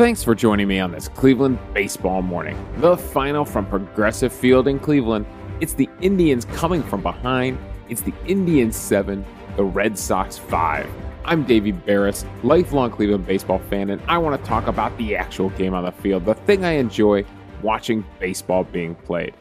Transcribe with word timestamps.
Thanks 0.00 0.24
for 0.24 0.34
joining 0.34 0.66
me 0.66 0.80
on 0.80 0.92
this 0.92 1.08
Cleveland 1.08 1.58
baseball 1.74 2.22
morning. 2.22 2.56
The 2.78 2.96
final 2.96 3.44
from 3.44 3.66
Progressive 3.66 4.32
Field 4.32 4.66
in 4.66 4.78
Cleveland. 4.78 5.26
It's 5.60 5.74
the 5.74 5.90
Indians 6.00 6.46
coming 6.46 6.82
from 6.82 7.02
behind. 7.02 7.58
It's 7.90 8.00
the 8.00 8.14
Indians 8.26 8.76
7, 8.76 9.22
the 9.58 9.64
Red 9.64 9.98
Sox 9.98 10.38
5. 10.38 10.88
I'm 11.26 11.44
Davey 11.44 11.74
Berris, 11.74 12.24
lifelong 12.42 12.90
Cleveland 12.90 13.26
baseball 13.26 13.58
fan, 13.58 13.90
and 13.90 14.00
I 14.08 14.16
want 14.16 14.42
to 14.42 14.48
talk 14.48 14.68
about 14.68 14.96
the 14.96 15.16
actual 15.16 15.50
game 15.50 15.74
on 15.74 15.84
the 15.84 15.92
field, 15.92 16.24
the 16.24 16.32
thing 16.32 16.64
I 16.64 16.76
enjoy 16.76 17.22
watching 17.60 18.02
baseball 18.18 18.64
being 18.64 18.94
played. 18.94 19.34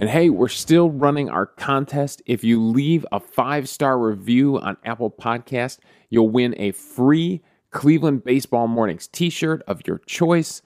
And 0.00 0.10
hey, 0.10 0.28
we're 0.28 0.48
still 0.48 0.90
running 0.90 1.30
our 1.30 1.46
contest. 1.46 2.20
If 2.26 2.42
you 2.42 2.60
leave 2.60 3.06
a 3.12 3.20
five 3.20 3.68
star 3.68 3.96
review 3.96 4.58
on 4.58 4.76
Apple 4.84 5.12
Podcast, 5.12 5.78
you'll 6.08 6.30
win 6.30 6.56
a 6.58 6.72
free 6.72 7.42
Cleveland 7.70 8.24
Baseball 8.24 8.66
Mornings 8.66 9.06
t 9.06 9.30
shirt 9.30 9.62
of 9.66 9.86
your 9.86 9.98
choice. 10.06 10.62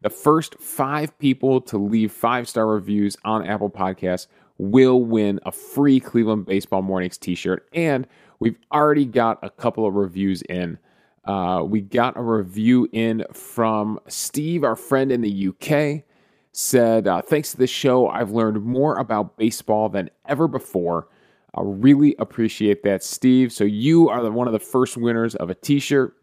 The 0.00 0.10
first 0.10 0.58
five 0.60 1.16
people 1.18 1.60
to 1.62 1.78
leave 1.78 2.12
five 2.12 2.48
star 2.48 2.66
reviews 2.66 3.16
on 3.24 3.46
Apple 3.46 3.70
Podcasts 3.70 4.26
will 4.58 5.02
win 5.02 5.40
a 5.46 5.52
free 5.52 6.00
Cleveland 6.00 6.46
Baseball 6.46 6.82
Mornings 6.82 7.18
t 7.18 7.34
shirt. 7.34 7.68
And 7.72 8.06
we've 8.40 8.58
already 8.72 9.06
got 9.06 9.38
a 9.42 9.50
couple 9.50 9.86
of 9.86 9.94
reviews 9.94 10.42
in. 10.42 10.78
Uh, 11.24 11.62
we 11.64 11.80
got 11.80 12.16
a 12.16 12.22
review 12.22 12.88
in 12.92 13.24
from 13.32 14.00
Steve, 14.08 14.64
our 14.64 14.76
friend 14.76 15.12
in 15.12 15.20
the 15.20 15.48
UK, 15.48 16.04
said, 16.52 17.06
uh, 17.06 17.22
Thanks 17.22 17.52
to 17.52 17.58
this 17.58 17.70
show, 17.70 18.08
I've 18.08 18.30
learned 18.30 18.64
more 18.64 18.96
about 18.96 19.36
baseball 19.36 19.88
than 19.88 20.10
ever 20.26 20.48
before. 20.48 21.08
I 21.54 21.60
really 21.62 22.14
appreciate 22.18 22.82
that, 22.82 23.02
Steve. 23.02 23.52
So 23.52 23.64
you 23.64 24.08
are 24.08 24.22
the, 24.22 24.30
one 24.30 24.46
of 24.46 24.52
the 24.52 24.58
first 24.58 24.96
winners 24.96 25.34
of 25.34 25.50
a 25.50 25.54
t 25.54 25.78
shirt 25.78 26.14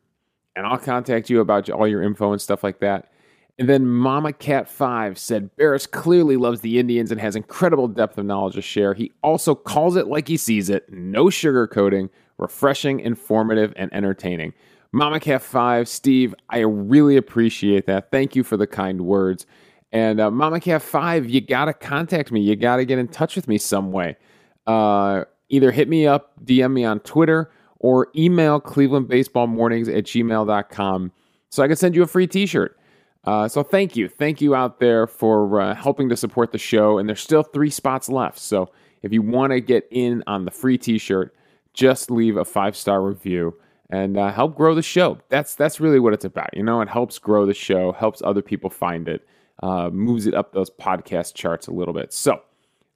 and 0.56 0.66
I'll 0.66 0.78
contact 0.78 1.30
you 1.30 1.42
about 1.42 1.70
all 1.70 1.88
your 1.88 2.02
info 2.02 2.31
and 2.31 2.42
stuff 2.42 2.64
like 2.64 2.80
that. 2.80 3.11
And 3.58 3.70
then 3.70 3.88
Mama 3.88 4.34
Cat 4.34 4.67
5 4.67 5.17
said 5.17 5.50
Berris 5.56 5.89
clearly 5.89 6.36
loves 6.36 6.59
the 6.59 6.78
Indians 6.78 7.11
and 7.11 7.22
has 7.22 7.36
incredible 7.36 7.88
depth 7.88 8.17
of 8.17 8.25
knowledge 8.25 8.56
to 8.56 8.61
share. 8.61 8.94
He 8.94 9.14
also 9.23 9.56
calls 9.56 9.95
it 9.95 10.08
like 10.08 10.28
he 10.28 10.36
sees 10.36 10.70
it, 10.70 10.92
no 10.92 11.26
sugarcoating, 11.26 12.09
refreshing, 12.38 13.00
informative, 13.00 13.73
and 13.78 13.94
entertaining. 13.94 14.53
Mama 14.92 15.20
Cat 15.20 15.42
5, 15.42 15.88
Steve, 15.88 16.36
I 16.50 16.59
really 16.59 17.16
appreciate 17.16 17.86
that. 17.86 18.11
Thank 18.11 18.36
you 18.36 18.44
for 18.44 18.58
the 18.58 18.67
kind 18.67 19.02
words. 19.02 19.45
And 19.92 20.20
uh, 20.20 20.31
Mama 20.31 20.59
Cat 20.59 20.81
5, 20.81 21.30
you 21.30 21.39
got 21.39 21.66
to 21.66 21.73
contact 21.73 22.31
me. 22.31 22.42
You 22.42 22.58
got 22.58 22.78
to 22.78 22.86
get 22.86 23.00
in 23.00 23.08
touch 23.08 23.38
with 23.38 23.48
me 23.48 23.58
some 23.58 23.94
way. 23.94 24.17
Uh, 24.67 25.23
either 25.48 25.72
hit 25.72 25.88
me 25.88 26.08
up, 26.08 26.33
DM 26.44 26.73
me 26.73 26.83
on 26.83 27.00
Twitter, 27.02 27.52
or 27.79 28.07
email 28.15 28.59
clevelandbaseballmornings 28.61 29.87
at 29.87 30.05
gmail.com 30.05 31.11
so 31.49 31.63
I 31.63 31.67
can 31.67 31.75
send 31.75 31.95
you 31.95 32.03
a 32.03 32.07
free 32.07 32.27
t 32.27 32.45
shirt. 32.45 32.77
Uh, 33.23 33.47
so 33.47 33.63
thank 33.63 33.95
you. 33.95 34.07
Thank 34.07 34.39
you 34.39 34.53
out 34.53 34.79
there 34.79 35.07
for 35.07 35.59
uh, 35.59 35.75
helping 35.75 36.09
to 36.09 36.17
support 36.17 36.51
the 36.51 36.57
show. 36.57 36.97
And 36.99 37.09
there's 37.09 37.21
still 37.21 37.43
three 37.43 37.71
spots 37.71 38.07
left. 38.07 38.37
So 38.37 38.71
if 39.01 39.11
you 39.11 39.21
want 39.21 39.51
to 39.51 39.61
get 39.61 39.87
in 39.91 40.23
on 40.27 40.45
the 40.45 40.51
free 40.51 40.77
t 40.77 40.97
shirt, 40.97 41.35
just 41.73 42.09
leave 42.09 42.37
a 42.37 42.45
five 42.45 42.75
star 42.75 43.01
review 43.01 43.55
and 43.89 44.17
uh, 44.17 44.31
help 44.31 44.55
grow 44.55 44.73
the 44.75 44.81
show. 44.81 45.19
That's 45.29 45.55
that's 45.55 45.79
really 45.79 45.99
what 45.99 46.13
it's 46.13 46.25
about. 46.25 46.55
You 46.55 46.63
know, 46.63 46.81
it 46.81 46.89
helps 46.89 47.19
grow 47.19 47.45
the 47.45 47.53
show, 47.53 47.91
helps 47.91 48.21
other 48.23 48.41
people 48.41 48.69
find 48.69 49.07
it, 49.07 49.27
uh, 49.61 49.89
moves 49.91 50.25
it 50.25 50.33
up 50.33 50.53
those 50.53 50.69
podcast 50.69 51.35
charts 51.35 51.67
a 51.67 51.71
little 51.71 51.93
bit. 51.93 52.13
So 52.13 52.41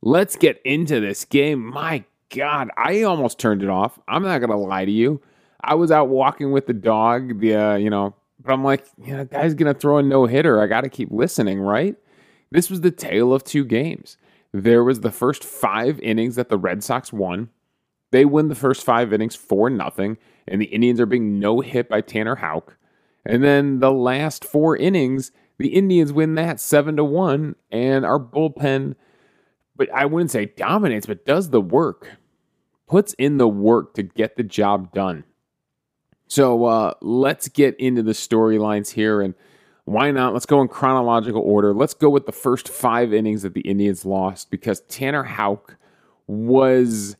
let's 0.01 0.35
get 0.35 0.61
into 0.63 0.99
this 0.99 1.25
game. 1.25 1.63
My 1.63 2.03
God, 2.33 2.69
I 2.77 3.03
almost 3.03 3.39
turned 3.39 3.63
it 3.63 3.69
off. 3.69 3.99
I'm 4.07 4.23
not 4.23 4.39
gonna 4.39 4.57
lie 4.57 4.85
to 4.85 4.91
you. 4.91 5.21
I 5.61 5.75
was 5.75 5.91
out 5.91 6.09
walking 6.09 6.51
with 6.51 6.67
the 6.67 6.73
dog, 6.73 7.39
the 7.39 7.55
uh, 7.55 7.75
you 7.75 7.89
know, 7.89 8.15
but 8.39 8.53
I'm 8.53 8.63
like, 8.63 8.85
you 9.03 9.15
know, 9.15 9.25
guy's 9.25 9.53
gonna 9.53 9.73
throw 9.73 9.97
a 9.97 10.03
no 10.03 10.25
hitter. 10.25 10.61
I 10.61 10.67
got 10.67 10.81
to 10.81 10.89
keep 10.89 11.11
listening, 11.11 11.59
right? 11.59 11.95
This 12.51 12.69
was 12.69 12.81
the 12.81 12.91
tale 12.91 13.33
of 13.33 13.43
two 13.43 13.65
games. 13.65 14.17
There 14.51 14.83
was 14.83 15.01
the 15.01 15.11
first 15.11 15.43
five 15.43 15.99
innings 15.99 16.35
that 16.35 16.49
the 16.49 16.57
Red 16.57 16.83
Sox 16.83 17.13
won. 17.13 17.49
They 18.11 18.25
win 18.25 18.47
the 18.47 18.55
first 18.55 18.83
five 18.83 19.13
innings 19.13 19.35
for 19.35 19.69
nothing, 19.69 20.17
and 20.47 20.61
the 20.61 20.65
Indians 20.65 20.99
are 20.99 21.05
being 21.05 21.39
no 21.39 21.59
hit 21.59 21.89
by 21.89 22.01
Tanner 22.01 22.35
Houck. 22.35 22.77
And 23.25 23.43
then 23.43 23.79
the 23.79 23.91
last 23.91 24.43
four 24.43 24.75
innings, 24.75 25.31
the 25.59 25.67
Indians 25.67 26.11
win 26.11 26.35
that 26.35 26.59
seven 26.59 26.95
to 26.95 27.03
one, 27.03 27.55
and 27.71 28.05
our 28.05 28.19
bullpen, 28.19 28.95
but 29.75 29.91
I 29.93 30.05
wouldn't 30.05 30.31
say 30.31 30.45
dominates, 30.45 31.05
but 31.05 31.25
does 31.25 31.51
the 31.51 31.61
work 31.61 32.17
puts 32.89 33.13
in 33.13 33.37
the 33.37 33.47
work 33.47 33.93
to 33.93 34.03
get 34.03 34.35
the 34.35 34.43
job 34.43 34.91
done. 34.93 35.23
So 36.27 36.65
uh, 36.65 36.93
let's 37.01 37.47
get 37.47 37.79
into 37.79 38.03
the 38.03 38.11
storylines 38.11 38.91
here. 38.91 39.21
And 39.21 39.33
why 39.85 40.11
not? 40.11 40.33
Let's 40.33 40.45
go 40.45 40.61
in 40.61 40.67
chronological 40.67 41.41
order. 41.41 41.73
Let's 41.73 41.93
go 41.93 42.09
with 42.09 42.25
the 42.25 42.31
first 42.31 42.67
five 42.67 43.13
innings 43.13 43.43
that 43.43 43.53
the 43.53 43.61
Indians 43.61 44.05
lost 44.05 44.51
because 44.51 44.81
Tanner 44.81 45.23
Houck 45.23 45.77
was, 46.27 47.15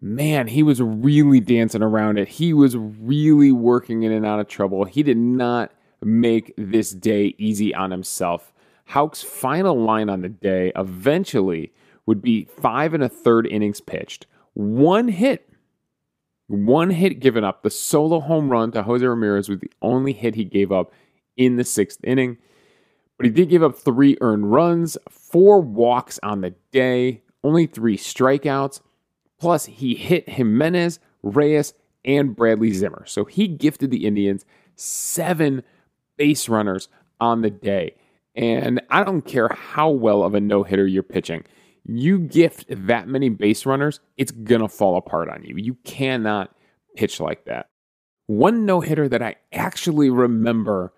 man, 0.00 0.48
he 0.48 0.62
was 0.62 0.82
really 0.82 1.40
dancing 1.40 1.82
around 1.82 2.18
it. 2.18 2.28
He 2.28 2.52
was 2.52 2.76
really 2.76 3.52
working 3.52 4.02
in 4.02 4.12
and 4.12 4.26
out 4.26 4.40
of 4.40 4.48
trouble. 4.48 4.84
He 4.84 5.02
did 5.02 5.16
not 5.16 5.70
make 6.02 6.52
this 6.58 6.90
day 6.90 7.34
easy 7.38 7.74
on 7.74 7.90
himself. 7.90 8.52
Houck's 8.86 9.22
final 9.22 9.78
line 9.78 10.10
on 10.10 10.20
the 10.20 10.28
day 10.28 10.72
eventually 10.76 11.72
would 12.04 12.20
be 12.20 12.44
five 12.44 12.92
and 12.92 13.02
a 13.02 13.08
third 13.08 13.46
innings 13.46 13.80
pitched, 13.80 14.26
one 14.54 15.08
hit. 15.08 15.48
One 16.46 16.90
hit 16.90 17.20
given 17.20 17.44
up. 17.44 17.62
The 17.62 17.70
solo 17.70 18.20
home 18.20 18.50
run 18.50 18.72
to 18.72 18.82
Jose 18.82 19.04
Ramirez 19.04 19.48
was 19.48 19.60
the 19.60 19.70
only 19.82 20.12
hit 20.12 20.34
he 20.34 20.44
gave 20.44 20.72
up 20.72 20.92
in 21.36 21.56
the 21.56 21.64
sixth 21.64 21.98
inning. 22.04 22.38
But 23.16 23.26
he 23.26 23.32
did 23.32 23.48
give 23.48 23.62
up 23.62 23.76
three 23.76 24.16
earned 24.20 24.50
runs, 24.52 24.96
four 25.08 25.60
walks 25.60 26.18
on 26.22 26.40
the 26.40 26.54
day, 26.72 27.22
only 27.42 27.66
three 27.66 27.96
strikeouts. 27.96 28.80
Plus, 29.38 29.66
he 29.66 29.94
hit 29.94 30.28
Gimenez, 30.28 30.98
Reyes, 31.22 31.74
and 32.04 32.34
Bradley 32.36 32.72
Zimmer. 32.72 33.04
So 33.06 33.24
he 33.24 33.48
gifted 33.48 33.90
the 33.90 34.06
Indians 34.06 34.44
seven 34.76 35.62
base 36.16 36.48
runners 36.48 36.88
on 37.20 37.42
the 37.42 37.50
day. 37.50 37.96
And 38.34 38.80
I 38.90 39.04
don't 39.04 39.22
care 39.22 39.48
how 39.48 39.90
well 39.90 40.22
of 40.22 40.34
a 40.34 40.40
no 40.40 40.64
hitter 40.64 40.86
you're 40.86 41.02
pitching 41.02 41.44
you 41.86 42.18
gift 42.18 42.66
that 42.68 43.08
many 43.08 43.28
base 43.28 43.66
runners, 43.66 44.00
it's 44.16 44.32
going 44.32 44.60
to 44.60 44.68
fall 44.68 44.96
apart 44.96 45.28
on 45.28 45.42
you. 45.44 45.54
You 45.56 45.74
cannot 45.84 46.54
pitch 46.96 47.20
like 47.20 47.44
that. 47.44 47.68
One 48.26 48.64
no 48.64 48.80
hitter 48.80 49.08
that 49.08 49.22
I 49.22 49.36
actually 49.52 50.08
remember 50.08 50.92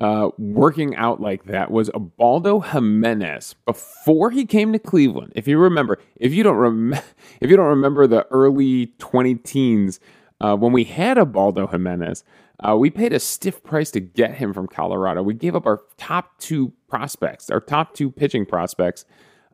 uh, 0.00 0.30
working 0.38 0.96
out 0.96 1.20
like 1.20 1.44
that 1.44 1.70
was 1.70 1.90
Ubaldo 1.94 2.60
Jimenez 2.60 3.54
before 3.66 4.30
he 4.30 4.46
came 4.46 4.72
to 4.72 4.78
Cleveland. 4.78 5.32
If 5.36 5.46
you 5.46 5.58
remember, 5.58 5.98
if 6.16 6.32
you 6.32 6.42
don't 6.42 6.56
rem- 6.56 6.94
if 7.40 7.50
you 7.50 7.56
don't 7.56 7.66
remember 7.66 8.06
the 8.06 8.26
early 8.30 8.86
20 8.98 9.34
teens 9.36 10.00
uh, 10.40 10.56
when 10.56 10.72
we 10.72 10.84
had 10.84 11.18
Ubaldo 11.18 11.66
Jimenez, 11.66 12.24
uh, 12.66 12.76
we 12.76 12.88
paid 12.88 13.12
a 13.12 13.20
stiff 13.20 13.62
price 13.62 13.90
to 13.90 14.00
get 14.00 14.34
him 14.34 14.54
from 14.54 14.66
Colorado. 14.66 15.22
We 15.22 15.34
gave 15.34 15.54
up 15.54 15.66
our 15.66 15.80
top 15.98 16.38
two 16.38 16.72
prospects, 16.88 17.50
our 17.50 17.60
top 17.60 17.94
two 17.94 18.10
pitching 18.10 18.46
prospects 18.46 19.04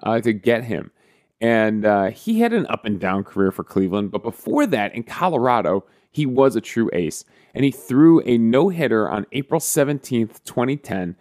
uh, 0.03 0.21
to 0.21 0.33
get 0.33 0.65
him. 0.65 0.91
And 1.41 1.85
uh, 1.85 2.11
he 2.11 2.41
had 2.41 2.53
an 2.53 2.67
up 2.69 2.85
and 2.85 2.99
down 2.99 3.25
career 3.25 3.53
for 3.53 3.65
Cleveland, 3.65 4.11
but 4.11 4.23
before 4.23 4.67
that, 4.67 4.95
in 4.95 5.03
Colorado, 5.03 5.85
he 6.11 6.25
was 6.25 6.57
a 6.57 6.63
true 6.63 6.89
ace. 6.93 7.25
And 7.55 7.65
he 7.65 7.71
threw 7.71 8.21
a 8.23 8.39
no 8.39 8.71
hitter 8.71 9.09
on 9.09 9.27
April 9.33 9.61
17th, 9.61 10.43
2010. 10.45 11.17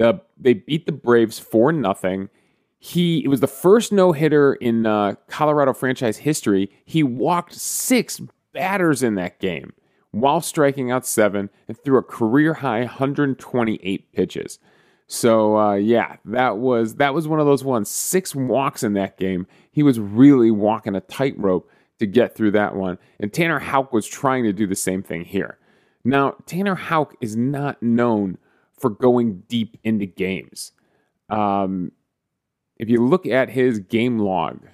Uh, 0.00 0.14
they 0.36 0.54
beat 0.54 0.86
the 0.86 0.92
Braves 0.92 1.38
4 1.38 1.72
0. 1.72 2.28
He 2.78 3.24
it 3.24 3.28
was 3.28 3.40
the 3.40 3.46
first 3.46 3.92
no 3.92 4.12
hitter 4.12 4.54
in 4.54 4.86
uh, 4.86 5.16
Colorado 5.28 5.72
franchise 5.72 6.18
history. 6.18 6.70
He 6.84 7.02
walked 7.02 7.54
six 7.54 8.20
batters 8.52 9.02
in 9.02 9.16
that 9.16 9.38
game 9.38 9.72
while 10.12 10.40
striking 10.40 10.90
out 10.90 11.06
seven 11.06 11.50
and 11.68 11.76
threw 11.76 11.98
a 11.98 12.02
career 12.02 12.54
high 12.54 12.80
128 12.80 14.12
pitches. 14.12 14.58
So 15.12 15.58
uh, 15.58 15.74
yeah, 15.74 16.18
that 16.26 16.58
was 16.58 16.94
that 16.94 17.12
was 17.14 17.26
one 17.26 17.40
of 17.40 17.46
those 17.46 17.64
ones. 17.64 17.90
Six 17.90 18.32
walks 18.32 18.84
in 18.84 18.92
that 18.92 19.16
game. 19.18 19.48
He 19.72 19.82
was 19.82 19.98
really 19.98 20.52
walking 20.52 20.94
a 20.94 21.00
tightrope 21.00 21.68
to 21.98 22.06
get 22.06 22.36
through 22.36 22.52
that 22.52 22.76
one. 22.76 22.96
And 23.18 23.32
Tanner 23.32 23.58
Houck 23.58 23.92
was 23.92 24.06
trying 24.06 24.44
to 24.44 24.52
do 24.52 24.68
the 24.68 24.76
same 24.76 25.02
thing 25.02 25.24
here. 25.24 25.58
Now, 26.04 26.36
Tanner 26.46 26.76
Houck 26.76 27.16
is 27.20 27.34
not 27.34 27.82
known 27.82 28.38
for 28.78 28.88
going 28.88 29.42
deep 29.48 29.76
into 29.82 30.06
games. 30.06 30.70
Um, 31.28 31.90
if 32.76 32.88
you 32.88 33.04
look 33.04 33.26
at 33.26 33.50
his 33.50 33.80
game 33.80 34.20
log, 34.20 34.68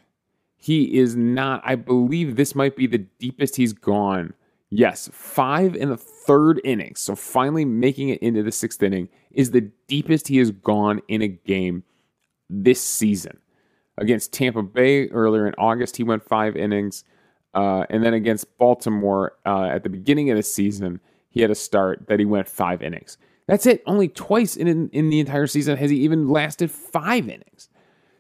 he 0.54 0.98
is 0.98 1.16
not, 1.16 1.62
I 1.64 1.76
believe 1.76 2.36
this 2.36 2.54
might 2.54 2.76
be 2.76 2.86
the 2.86 2.98
deepest 2.98 3.56
he's 3.56 3.72
gone 3.72 4.34
Yes, 4.70 5.08
five 5.12 5.76
in 5.76 5.90
the 5.90 5.96
third 5.96 6.60
inning, 6.64 6.94
so 6.96 7.14
finally 7.14 7.64
making 7.64 8.08
it 8.08 8.20
into 8.20 8.42
the 8.42 8.50
sixth 8.50 8.82
inning, 8.82 9.08
is 9.30 9.52
the 9.52 9.70
deepest 9.86 10.28
he 10.28 10.38
has 10.38 10.50
gone 10.50 11.00
in 11.08 11.22
a 11.22 11.28
game 11.28 11.84
this 12.50 12.80
season. 12.80 13.38
Against 13.98 14.32
Tampa 14.32 14.62
Bay 14.62 15.08
earlier 15.08 15.46
in 15.46 15.54
August, 15.56 15.96
he 15.96 16.02
went 16.02 16.22
five 16.22 16.56
innings. 16.56 17.04
Uh, 17.54 17.86
and 17.88 18.04
then 18.04 18.12
against 18.12 18.58
Baltimore 18.58 19.32
uh, 19.46 19.66
at 19.66 19.82
the 19.82 19.88
beginning 19.88 20.30
of 20.30 20.36
the 20.36 20.42
season, 20.42 21.00
he 21.30 21.40
had 21.40 21.50
a 21.50 21.54
start 21.54 22.06
that 22.08 22.18
he 22.18 22.26
went 22.26 22.48
five 22.48 22.82
innings. 22.82 23.16
That's 23.46 23.66
it. 23.66 23.82
Only 23.86 24.08
twice 24.08 24.56
in 24.56 24.90
in 24.90 25.08
the 25.10 25.20
entire 25.20 25.46
season 25.46 25.76
has 25.76 25.90
he 25.90 25.98
even 25.98 26.28
lasted 26.28 26.70
five 26.70 27.28
innings. 27.28 27.68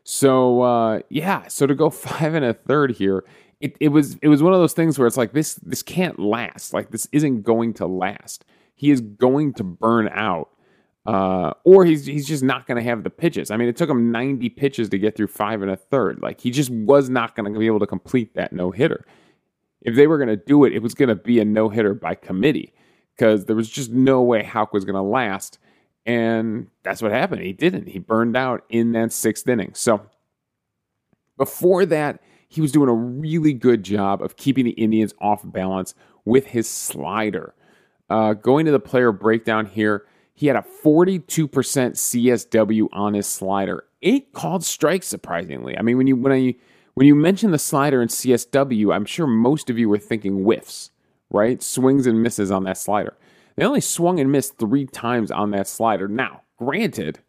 So 0.04 0.62
uh, 0.62 1.00
yeah, 1.08 1.48
so 1.48 1.66
to 1.66 1.74
go 1.74 1.90
five 1.90 2.34
and 2.34 2.44
a 2.44 2.54
third 2.54 2.92
here, 2.92 3.24
it, 3.60 3.76
it 3.80 3.88
was 3.88 4.16
it 4.22 4.28
was 4.28 4.42
one 4.42 4.52
of 4.52 4.60
those 4.60 4.74
things 4.74 4.98
where 4.98 5.06
it's 5.06 5.16
like 5.16 5.32
this 5.32 5.54
this 5.54 5.82
can't 5.82 6.18
last. 6.18 6.72
Like 6.72 6.90
this 6.90 7.08
isn't 7.12 7.42
going 7.42 7.74
to 7.74 7.86
last. 7.86 8.44
He 8.74 8.90
is 8.90 9.00
going 9.00 9.54
to 9.54 9.64
burn 9.64 10.08
out. 10.12 10.50
Uh, 11.06 11.52
or 11.64 11.84
he's 11.84 12.04
he's 12.04 12.26
just 12.26 12.42
not 12.42 12.66
going 12.66 12.76
to 12.76 12.82
have 12.82 13.04
the 13.04 13.10
pitches. 13.10 13.50
I 13.50 13.56
mean, 13.56 13.68
it 13.68 13.76
took 13.76 13.88
him 13.88 14.10
90 14.10 14.48
pitches 14.50 14.88
to 14.90 14.98
get 14.98 15.16
through 15.16 15.28
five 15.28 15.62
and 15.62 15.70
a 15.70 15.76
third. 15.76 16.20
Like 16.20 16.40
he 16.40 16.50
just 16.50 16.68
was 16.70 17.08
not 17.08 17.36
going 17.36 17.52
to 17.52 17.58
be 17.58 17.66
able 17.66 17.78
to 17.78 17.86
complete 17.86 18.34
that 18.34 18.52
no 18.52 18.72
hitter. 18.72 19.06
If 19.82 19.94
they 19.94 20.08
were 20.08 20.18
going 20.18 20.28
to 20.28 20.36
do 20.36 20.64
it, 20.64 20.72
it 20.72 20.82
was 20.82 20.94
going 20.94 21.08
to 21.08 21.14
be 21.14 21.38
a 21.38 21.44
no 21.44 21.68
hitter 21.68 21.94
by 21.94 22.16
committee 22.16 22.74
because 23.14 23.44
there 23.44 23.56
was 23.56 23.70
just 23.70 23.90
no 23.90 24.20
way 24.20 24.42
Houck 24.42 24.72
was 24.72 24.84
going 24.84 24.96
to 24.96 25.02
last. 25.02 25.58
And 26.04 26.68
that's 26.82 27.02
what 27.02 27.12
happened. 27.12 27.42
He 27.42 27.52
didn't. 27.52 27.88
He 27.88 27.98
burned 28.00 28.36
out 28.36 28.64
in 28.68 28.92
that 28.92 29.12
sixth 29.12 29.48
inning. 29.48 29.72
So 29.74 30.02
before 31.36 31.86
that, 31.86 32.20
he 32.48 32.60
was 32.60 32.72
doing 32.72 32.88
a 32.88 32.94
really 32.94 33.52
good 33.52 33.82
job 33.82 34.22
of 34.22 34.36
keeping 34.36 34.64
the 34.64 34.72
Indians 34.72 35.14
off 35.20 35.40
balance 35.44 35.94
with 36.24 36.46
his 36.46 36.68
slider. 36.68 37.54
Uh, 38.08 38.34
going 38.34 38.66
to 38.66 38.72
the 38.72 38.80
player 38.80 39.12
breakdown 39.12 39.66
here, 39.66 40.06
he 40.32 40.46
had 40.46 40.56
a 40.56 40.64
42% 40.84 41.24
CSW 41.26 42.88
on 42.92 43.14
his 43.14 43.26
slider. 43.26 43.84
Eight 44.02 44.32
called 44.32 44.64
strikes, 44.64 45.06
surprisingly. 45.06 45.76
I 45.76 45.82
mean, 45.82 45.96
when 45.96 46.06
you 46.06 46.16
when 46.16 46.32
I 46.32 46.54
when 46.94 47.06
you 47.06 47.14
mention 47.14 47.50
the 47.50 47.58
slider 47.58 48.00
and 48.00 48.10
CSW, 48.10 48.94
I'm 48.94 49.06
sure 49.06 49.26
most 49.26 49.70
of 49.70 49.78
you 49.78 49.88
were 49.88 49.98
thinking 49.98 50.44
whiffs, 50.44 50.90
right? 51.30 51.62
Swings 51.62 52.06
and 52.06 52.22
misses 52.22 52.50
on 52.50 52.64
that 52.64 52.78
slider. 52.78 53.16
They 53.56 53.64
only 53.64 53.80
swung 53.80 54.20
and 54.20 54.30
missed 54.30 54.58
three 54.58 54.86
times 54.86 55.30
on 55.30 55.50
that 55.52 55.66
slider. 55.66 56.06
Now, 56.06 56.42
granted, 56.58 57.20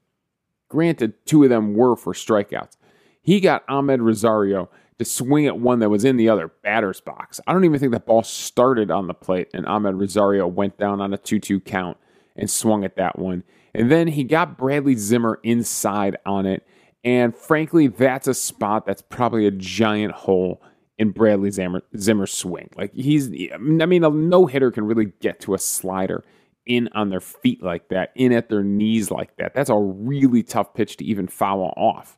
granted, 0.70 1.14
two 1.26 1.44
of 1.44 1.50
them 1.50 1.74
were 1.74 1.96
for 1.96 2.14
strikeouts. 2.14 2.76
He 3.22 3.40
got 3.40 3.66
Amed 3.68 4.02
Rosario 4.02 4.70
to 5.00 5.06
swing 5.06 5.46
at 5.46 5.60
one 5.60 5.80
that 5.80 5.90
was 5.90 6.04
in 6.04 6.18
the 6.18 6.30
other 6.30 6.48
batter's 6.64 7.02
box. 7.02 7.40
I 7.46 7.54
don't 7.54 7.66
even 7.66 7.80
think 7.80 7.92
that 7.92 8.06
ball 8.06 8.24
started 8.24 8.90
on 8.92 9.08
the 9.08 9.14
plate, 9.14 9.50
and 9.54 9.66
Amed 9.66 10.00
Rosario 10.00 10.48
went 10.48 10.78
down 10.78 11.02
on 11.02 11.14
a 11.14 11.18
2 11.18 11.40
2 11.40 11.60
count 11.60 11.98
and 12.36 12.50
swung 12.50 12.84
at 12.84 12.96
that 12.96 13.20
one. 13.20 13.44
And 13.74 13.92
then 13.92 14.08
he 14.08 14.24
got 14.24 14.58
Bradley 14.58 14.96
Zimmer 14.96 15.40
inside 15.44 16.18
on 16.26 16.46
it. 16.46 16.66
And 17.04 17.36
frankly, 17.36 17.88
that's 17.88 18.28
a 18.28 18.34
spot 18.34 18.86
that's 18.86 19.02
probably 19.02 19.46
a 19.46 19.52
giant 19.52 20.14
hole 20.14 20.62
in 20.98 21.12
Bradley 21.12 21.52
Zimmer, 21.52 21.84
Zimmer's 21.96 22.34
swing. 22.34 22.70
Like 22.76 22.94
he's, 22.94 23.30
I 23.54 23.58
mean, 23.58 24.04
a 24.04 24.10
no 24.10 24.46
hitter 24.48 24.72
can 24.72 24.86
really 24.86 25.14
get 25.22 25.40
to 25.42 25.54
a 25.54 25.60
slider 25.60 26.24
in 26.66 26.90
on 26.94 27.10
their 27.10 27.22
feet 27.22 27.64
like 27.64 27.90
that, 27.90 28.12
in 28.16 28.34
at 28.34 28.50
their 28.50 28.64
knees 28.64 29.10
like 29.12 29.38
that. 29.38 29.54
That's 29.54 29.70
a 29.70 29.78
really 29.78 30.44
tough 30.44 30.74
pitch 30.74 30.98
to 30.98 31.06
even 31.06 31.28
foul 31.28 31.74
off. 31.78 32.18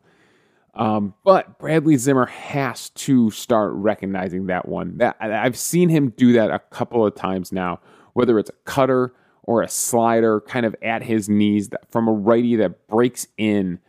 Um, 0.80 1.14
but 1.26 1.60
Bradley 1.60 1.98
Zimmer 1.98 2.26
has 2.28 2.90
to 2.92 3.30
start 3.32 3.74
recognizing 3.74 4.46
that 4.46 4.68
one. 4.68 4.98
That 4.98 5.18
I've 5.20 5.58
seen 5.58 5.90
him 5.90 6.12
do 6.16 6.32
that 6.34 6.52
a 6.52 6.60
couple 6.60 7.06
of 7.06 7.14
times 7.16 7.52
now, 7.52 7.82
whether 8.14 8.40
it's 8.40 8.50
a 8.50 8.54
cutter 8.64 9.14
or 9.44 9.62
a 9.62 9.68
slider 9.68 10.40
kind 10.40 10.66
of 10.66 10.74
at 10.82 11.04
his 11.04 11.28
knees 11.28 11.70
from 11.92 12.08
a 12.08 12.14
righty 12.14 12.56
that 12.56 12.88
breaks 12.88 13.28
in 13.38 13.80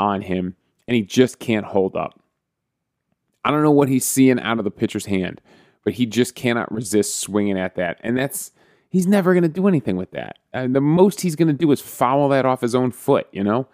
on 0.00 0.20
him 0.20 0.56
and 0.88 0.96
he 0.96 1.02
just 1.02 1.38
can't 1.38 1.64
hold 1.64 1.94
up. 1.94 2.20
I 3.44 3.52
don't 3.52 3.62
know 3.62 3.70
what 3.70 3.88
he's 3.88 4.04
seeing 4.04 4.40
out 4.40 4.58
of 4.58 4.64
the 4.64 4.70
pitcher's 4.72 5.06
hand, 5.06 5.40
but 5.84 5.94
he 5.94 6.06
just 6.06 6.34
cannot 6.34 6.72
resist 6.72 7.20
swinging 7.20 7.58
at 7.58 7.76
that. 7.76 8.00
And 8.02 8.18
that's, 8.18 8.50
he's 8.88 9.06
never 9.06 9.32
going 9.32 9.42
to 9.42 9.48
do 9.48 9.68
anything 9.68 9.96
with 9.96 10.10
that. 10.10 10.38
And 10.52 10.74
the 10.74 10.80
most 10.80 11.20
he's 11.20 11.36
going 11.36 11.48
to 11.48 11.54
do 11.54 11.70
is 11.70 11.80
foul 11.80 12.28
that 12.30 12.46
off 12.46 12.62
his 12.62 12.74
own 12.74 12.90
foot, 12.90 13.28
you 13.30 13.44
know? 13.44 13.68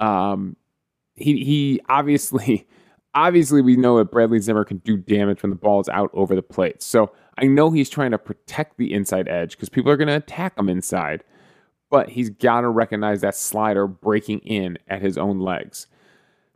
Um, 0.00 0.56
he, 1.14 1.44
he 1.44 1.80
obviously, 1.88 2.66
obviously, 3.14 3.62
we 3.62 3.76
know 3.76 3.98
that 3.98 4.10
Bradley 4.10 4.40
Zimmer 4.40 4.64
can 4.64 4.78
do 4.78 4.96
damage 4.96 5.42
when 5.42 5.50
the 5.50 5.56
ball 5.56 5.80
is 5.80 5.88
out 5.88 6.10
over 6.12 6.34
the 6.34 6.42
plate. 6.42 6.82
So 6.82 7.12
I 7.38 7.46
know 7.46 7.70
he's 7.70 7.90
trying 7.90 8.10
to 8.10 8.18
protect 8.18 8.76
the 8.76 8.92
inside 8.92 9.28
edge 9.28 9.52
because 9.52 9.68
people 9.68 9.90
are 9.90 9.96
going 9.96 10.08
to 10.08 10.16
attack 10.16 10.58
him 10.58 10.68
inside, 10.68 11.24
but 11.90 12.08
he's 12.08 12.30
got 12.30 12.62
to 12.62 12.68
recognize 12.68 13.20
that 13.22 13.34
slider 13.34 13.86
breaking 13.86 14.40
in 14.40 14.78
at 14.88 15.02
his 15.02 15.16
own 15.16 15.40
legs. 15.40 15.86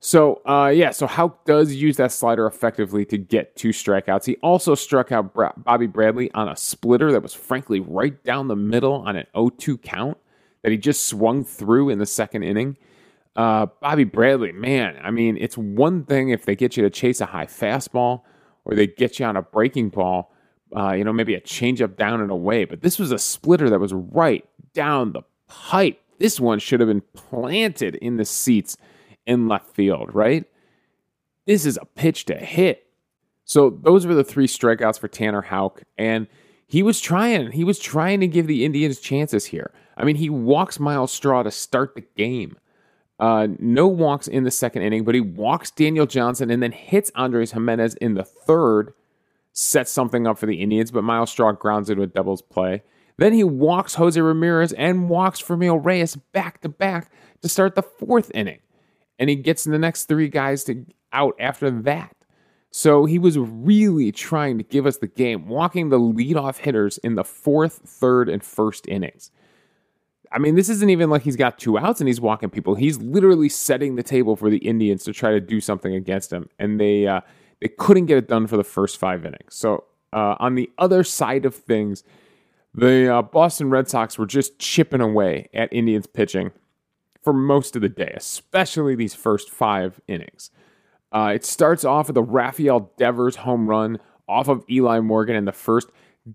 So, 0.05 0.43
uh, 0.45 0.69
yeah, 0.69 0.91
so 0.91 1.07
Houck 1.07 1.47
does 1.47 1.73
use 1.73 1.97
that 1.97 2.13
slider 2.13 2.47
effectively 2.47 3.07
to 3.07 3.17
get 3.17 3.57
two 3.57 3.71
strikeouts. 3.71 4.27
He 4.27 4.37
also 4.43 4.75
struck 4.75 5.11
out 5.11 5.33
Bra- 5.33 5.55
Bobby 5.57 5.87
Bradley 5.87 6.31
on 6.33 6.47
a 6.47 6.57
splitter 6.57 7.11
that 7.11 7.23
was 7.23 7.33
frankly 7.33 7.81
right 7.81 8.23
down 8.23 8.49
the 8.49 8.55
middle 8.55 8.93
on 8.93 9.17
an 9.17 9.27
0 9.35 9.49
2 9.57 9.79
count 9.79 10.19
that 10.61 10.71
he 10.71 10.77
just 10.77 11.07
swung 11.07 11.43
through 11.43 11.89
in 11.89 11.99
the 11.99 12.05
second 12.05 12.43
inning. 12.43 12.77
Uh, 13.37 13.67
Bobby 13.81 14.05
Bradley, 14.05 14.53
man, 14.53 14.99
I 15.03 15.11
mean, 15.11 15.37
it's 15.37 15.59
one 15.59 16.05
thing 16.05 16.29
if 16.29 16.45
they 16.45 16.55
get 16.55 16.77
you 16.77 16.83
to 16.85 16.91
chase 16.91 17.21
a 17.21 17.27
high 17.27 17.47
fastball 17.47 18.23
or 18.65 18.75
they 18.75 18.87
get 18.87 19.19
you 19.19 19.27
on 19.27 19.37
a 19.37 19.43
breaking 19.43 19.89
ball, 19.89 20.33
uh, 20.77 20.93
you 20.93 21.05
know, 21.05 21.13
maybe 21.13 21.35
a 21.35 21.41
changeup 21.41 21.97
down 21.97 22.21
and 22.21 22.31
away. 22.31 22.65
But 22.65 22.83
this 22.83 22.99
was 22.99 23.11
a 23.11 23.19
splitter 23.19 23.69
that 23.71 23.81
was 23.81 23.93
right 23.93 24.45
down 24.73 25.13
the 25.13 25.23
pipe. 25.49 26.01
This 26.19 26.39
one 26.39 26.61
should 26.61 26.81
have 26.81 26.89
been 26.89 27.03
planted 27.13 27.97
in 27.97 28.17
the 28.17 28.25
seats 28.25 28.77
in 29.27 29.49
left 29.49 29.75
field, 29.75 30.15
right? 30.15 30.45
This 31.47 31.67
is 31.67 31.77
a 31.77 31.85
pitch 31.85 32.27
to 32.27 32.37
hit. 32.37 32.87
So 33.45 33.71
those 33.71 34.07
were 34.07 34.15
the 34.15 34.25
three 34.25 34.47
strikeouts 34.47 34.99
for 34.99 35.09
Tanner 35.09 35.43
Houck, 35.43 35.83
and 35.99 36.27
he 36.67 36.83
was 36.83 37.01
trying. 37.01 37.53
He 37.53 37.65
was 37.65 37.79
trying 37.79 38.21
to 38.21 38.27
give 38.27 38.47
the 38.47 38.65
Indians 38.65 39.01
chances 39.01 39.45
here. 39.45 39.73
I 39.97 40.05
mean, 40.05 40.17
he 40.17 40.31
walks 40.31 40.81
Myles 40.81 41.13
Straw 41.13 41.43
to 41.43 41.51
start 41.51 41.95
the 41.95 42.05
game. 42.17 42.57
Uh, 43.19 43.49
no 43.59 43.87
walks 43.87 44.27
in 44.27 44.45
the 44.45 44.51
second 44.51 44.83
inning, 44.83 45.05
but 45.05 45.15
he 45.15 45.21
walks 45.21 45.71
Daniel 45.71 46.07
Johnson 46.07 46.51
and 46.51 46.63
then 46.63 46.73
hits 46.73 47.13
Andres 47.15 47.53
Gimenez 47.53 47.95
in 47.95 48.15
the 48.15 48.25
third 48.25 48.93
sets 49.53 49.93
something 49.93 50.27
up 50.27 50.37
for 50.37 50.47
the 50.47 50.61
Indians, 50.61 50.91
but 50.91 51.05
Myles 51.05 51.31
Straw 51.31 51.53
grounds 51.53 51.89
into 51.89 52.03
a 52.03 52.09
doubles 52.09 52.43
play. 52.43 52.83
Then 53.17 53.33
he 53.33 53.45
walks 53.45 53.95
Jose 53.95 54.21
Ramirez 54.21 54.73
and 54.73 55.09
walks 55.09 55.41
Franmil 55.41 55.85
Reyes 55.85 56.17
back 56.17 56.61
to 56.63 56.69
back 56.69 57.13
to 57.43 57.49
start 57.49 57.77
the 57.77 57.83
fourth 57.83 58.33
inning. 58.35 58.59
And 59.19 59.31
he 59.31 59.37
gets 59.37 59.63
the 59.63 59.79
next 59.79 60.07
three 60.07 60.29
guys 60.29 60.65
to 60.65 60.85
out 61.13 61.37
after 61.39 61.71
that. 61.71 62.17
So 62.73 63.05
he 63.05 63.21
was 63.21 63.39
really 63.39 64.11
trying 64.11 64.59
to 64.59 64.65
give 64.65 64.85
us 64.85 64.97
the 64.97 65.07
game, 65.07 65.47
walking 65.47 65.91
the 65.91 66.01
leadoff 66.01 66.59
hitters 66.59 66.99
in 66.99 67.15
the 67.15 67.23
fourth, 67.23 67.83
third, 67.87 68.29
and 68.29 68.43
first 68.43 68.89
innings. 68.89 69.31
I 70.35 70.39
mean, 70.39 70.57
this 70.57 70.69
isn't 70.69 70.91
even 70.91 71.11
like 71.11 71.23
he's 71.23 71.37
got 71.37 71.59
two 71.61 71.79
outs 71.79 72.01
and 72.01 72.09
he's 72.09 72.21
walking 72.21 72.51
people. 72.51 72.75
He's 72.75 72.99
literally 72.99 73.49
setting 73.49 73.95
the 73.95 74.03
table 74.03 74.35
for 74.35 74.51
the 74.51 74.59
Indians 74.59 75.05
to 75.05 75.13
try 75.13 75.31
to 75.31 75.41
do 75.41 75.61
something 75.61 75.95
against 75.95 76.33
him. 76.33 76.49
And 76.59 76.81
they 76.81 77.07
uh, 77.07 77.21
they 77.61 77.69
couldn't 77.69 78.07
get 78.07 78.19
it 78.19 78.29
done 78.29 78.49
for 78.49 78.57
the 78.57 78.65
first 78.65 78.99
five 78.99 79.25
innings. 79.25 79.55
So 79.55 79.85
uh, 80.13 80.35
on 80.41 80.57
the 80.57 80.69
other 80.77 81.05
side 81.05 81.45
of 81.45 81.55
things, 81.55 82.03
the 82.75 83.15
uh, 83.15 83.23
Boston 83.23 83.71
Red 83.71 83.89
Sox 83.89 84.19
were 84.19 84.27
just 84.27 84.59
chipping 84.59 85.01
away 85.01 85.49
at 85.55 85.73
Indians 85.73 86.09
pitching 86.09 86.51
for 87.23 87.33
most 87.33 87.77
of 87.77 87.83
the 87.83 87.89
day, 87.89 88.13
especially 88.17 88.97
these 88.97 89.15
first 89.15 89.51
five 89.51 90.01
innings. 90.09 90.51
Uh, 91.13 91.31
it 91.33 91.45
starts 91.45 91.85
off 91.85 92.09
with 92.09 92.17
a 92.17 92.23
Rafael 92.23 92.93
Devers 92.99 93.37
home 93.37 93.69
run 93.69 94.01
off 94.29 94.49
of 94.49 94.65
Eli 94.69 94.99
Morgan 94.99 95.37
in 95.37 95.45
the 95.45 95.53
first. 95.53 95.91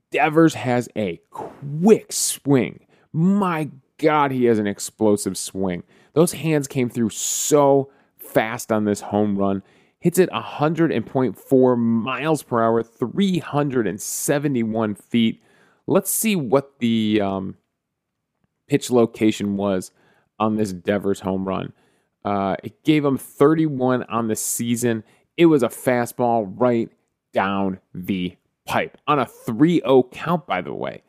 Devers 0.09 0.53
has 0.53 0.87
a 0.95 1.19
quick 1.31 2.13
swing. 2.13 2.85
My 3.11 3.69
God, 3.99 4.31
he 4.31 4.45
has 4.45 4.57
an 4.57 4.67
explosive 4.67 5.37
swing. 5.37 5.83
Those 6.13 6.33
hands 6.33 6.67
came 6.67 6.89
through 6.89 7.11
so 7.11 7.91
fast 8.17 8.71
on 8.71 8.85
this 8.85 9.01
home 9.01 9.37
run 9.37 9.61
hits 9.99 10.17
it 10.17 10.29
100.4 10.29 11.77
miles 11.77 12.43
per 12.43 12.63
hour, 12.63 12.83
371 12.83 14.95
feet. 14.95 15.43
Let's 15.87 16.11
see 16.11 16.35
what 16.35 16.79
the 16.79 17.21
um, 17.21 17.55
pitch 18.67 18.89
location 18.89 19.57
was 19.57 19.91
on 20.39 20.55
this 20.55 20.71
Devers 20.71 21.19
home 21.21 21.47
run. 21.47 21.73
Uh, 22.23 22.55
it 22.63 22.83
gave 22.83 23.03
him 23.03 23.17
31 23.17 24.03
on 24.03 24.27
the 24.27 24.35
season. 24.35 25.03
It 25.35 25.47
was 25.47 25.63
a 25.63 25.69
fastball 25.69 26.53
right 26.57 26.89
down 27.33 27.79
the 27.93 28.37
pipe 28.65 28.97
on 29.07 29.19
a 29.19 29.25
3 29.25 29.81
0 29.81 30.03
count, 30.11 30.45
by 30.45 30.61
the 30.61 30.73
way. 30.73 31.01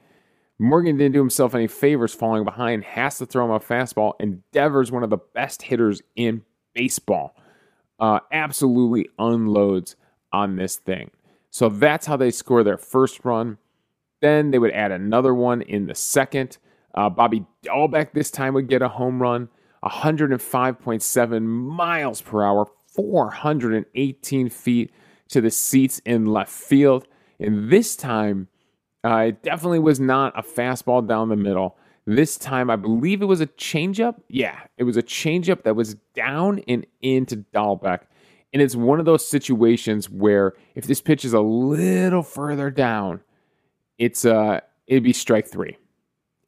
Morgan 0.60 0.98
didn't 0.98 1.14
do 1.14 1.20
himself 1.20 1.54
any 1.54 1.66
favors 1.66 2.12
falling 2.12 2.44
behind, 2.44 2.84
has 2.84 3.16
to 3.16 3.24
throw 3.24 3.46
him 3.46 3.50
a 3.50 3.60
fastball, 3.60 4.12
and 4.20 4.42
Devers, 4.52 4.92
one 4.92 5.02
of 5.02 5.08
the 5.08 5.16
best 5.34 5.62
hitters 5.62 6.02
in 6.16 6.42
baseball 6.74 7.34
uh, 7.98 8.20
absolutely 8.30 9.08
unloads 9.18 9.96
on 10.34 10.56
this 10.56 10.76
thing. 10.76 11.10
So 11.50 11.70
that's 11.70 12.06
how 12.06 12.18
they 12.18 12.30
score 12.30 12.62
their 12.62 12.76
first 12.76 13.24
run. 13.24 13.56
Then 14.20 14.50
they 14.50 14.58
would 14.58 14.72
add 14.72 14.92
another 14.92 15.34
one 15.34 15.62
in 15.62 15.86
the 15.86 15.94
second. 15.94 16.58
Uh, 16.94 17.08
Bobby 17.08 17.46
Dalbec 17.64 18.12
this 18.12 18.30
time 18.30 18.52
would 18.52 18.68
get 18.68 18.82
a 18.82 18.88
home 18.88 19.20
run, 19.20 19.48
105.7 19.82 21.42
miles 21.42 22.20
per 22.20 22.42
hour, 22.42 22.66
418 22.94 24.50
feet 24.50 24.92
to 25.28 25.40
the 25.40 25.50
seats 25.50 26.00
in 26.04 26.26
left 26.26 26.52
field. 26.52 27.06
And 27.38 27.70
this 27.72 27.96
time, 27.96 28.48
uh, 29.04 29.16
it 29.28 29.42
definitely 29.42 29.78
was 29.78 30.00
not 30.00 30.38
a 30.38 30.42
fastball 30.42 31.06
down 31.06 31.28
the 31.28 31.36
middle. 31.36 31.76
This 32.06 32.36
time, 32.36 32.70
I 32.70 32.76
believe 32.76 33.22
it 33.22 33.26
was 33.26 33.40
a 33.40 33.46
changeup. 33.46 34.16
Yeah, 34.28 34.58
it 34.76 34.84
was 34.84 34.96
a 34.96 35.02
changeup 35.02 35.62
that 35.62 35.76
was 35.76 35.94
down 36.14 36.60
and 36.66 36.86
into 37.00 37.44
Dalbec. 37.54 38.00
And 38.52 38.60
it's 38.60 38.74
one 38.74 38.98
of 38.98 39.06
those 39.06 39.26
situations 39.26 40.10
where 40.10 40.54
if 40.74 40.86
this 40.86 41.00
pitch 41.00 41.24
is 41.24 41.32
a 41.32 41.40
little 41.40 42.22
further 42.22 42.70
down, 42.70 43.20
it's 43.98 44.24
uh 44.24 44.60
it'd 44.86 45.04
be 45.04 45.12
strike 45.12 45.46
three. 45.46 45.76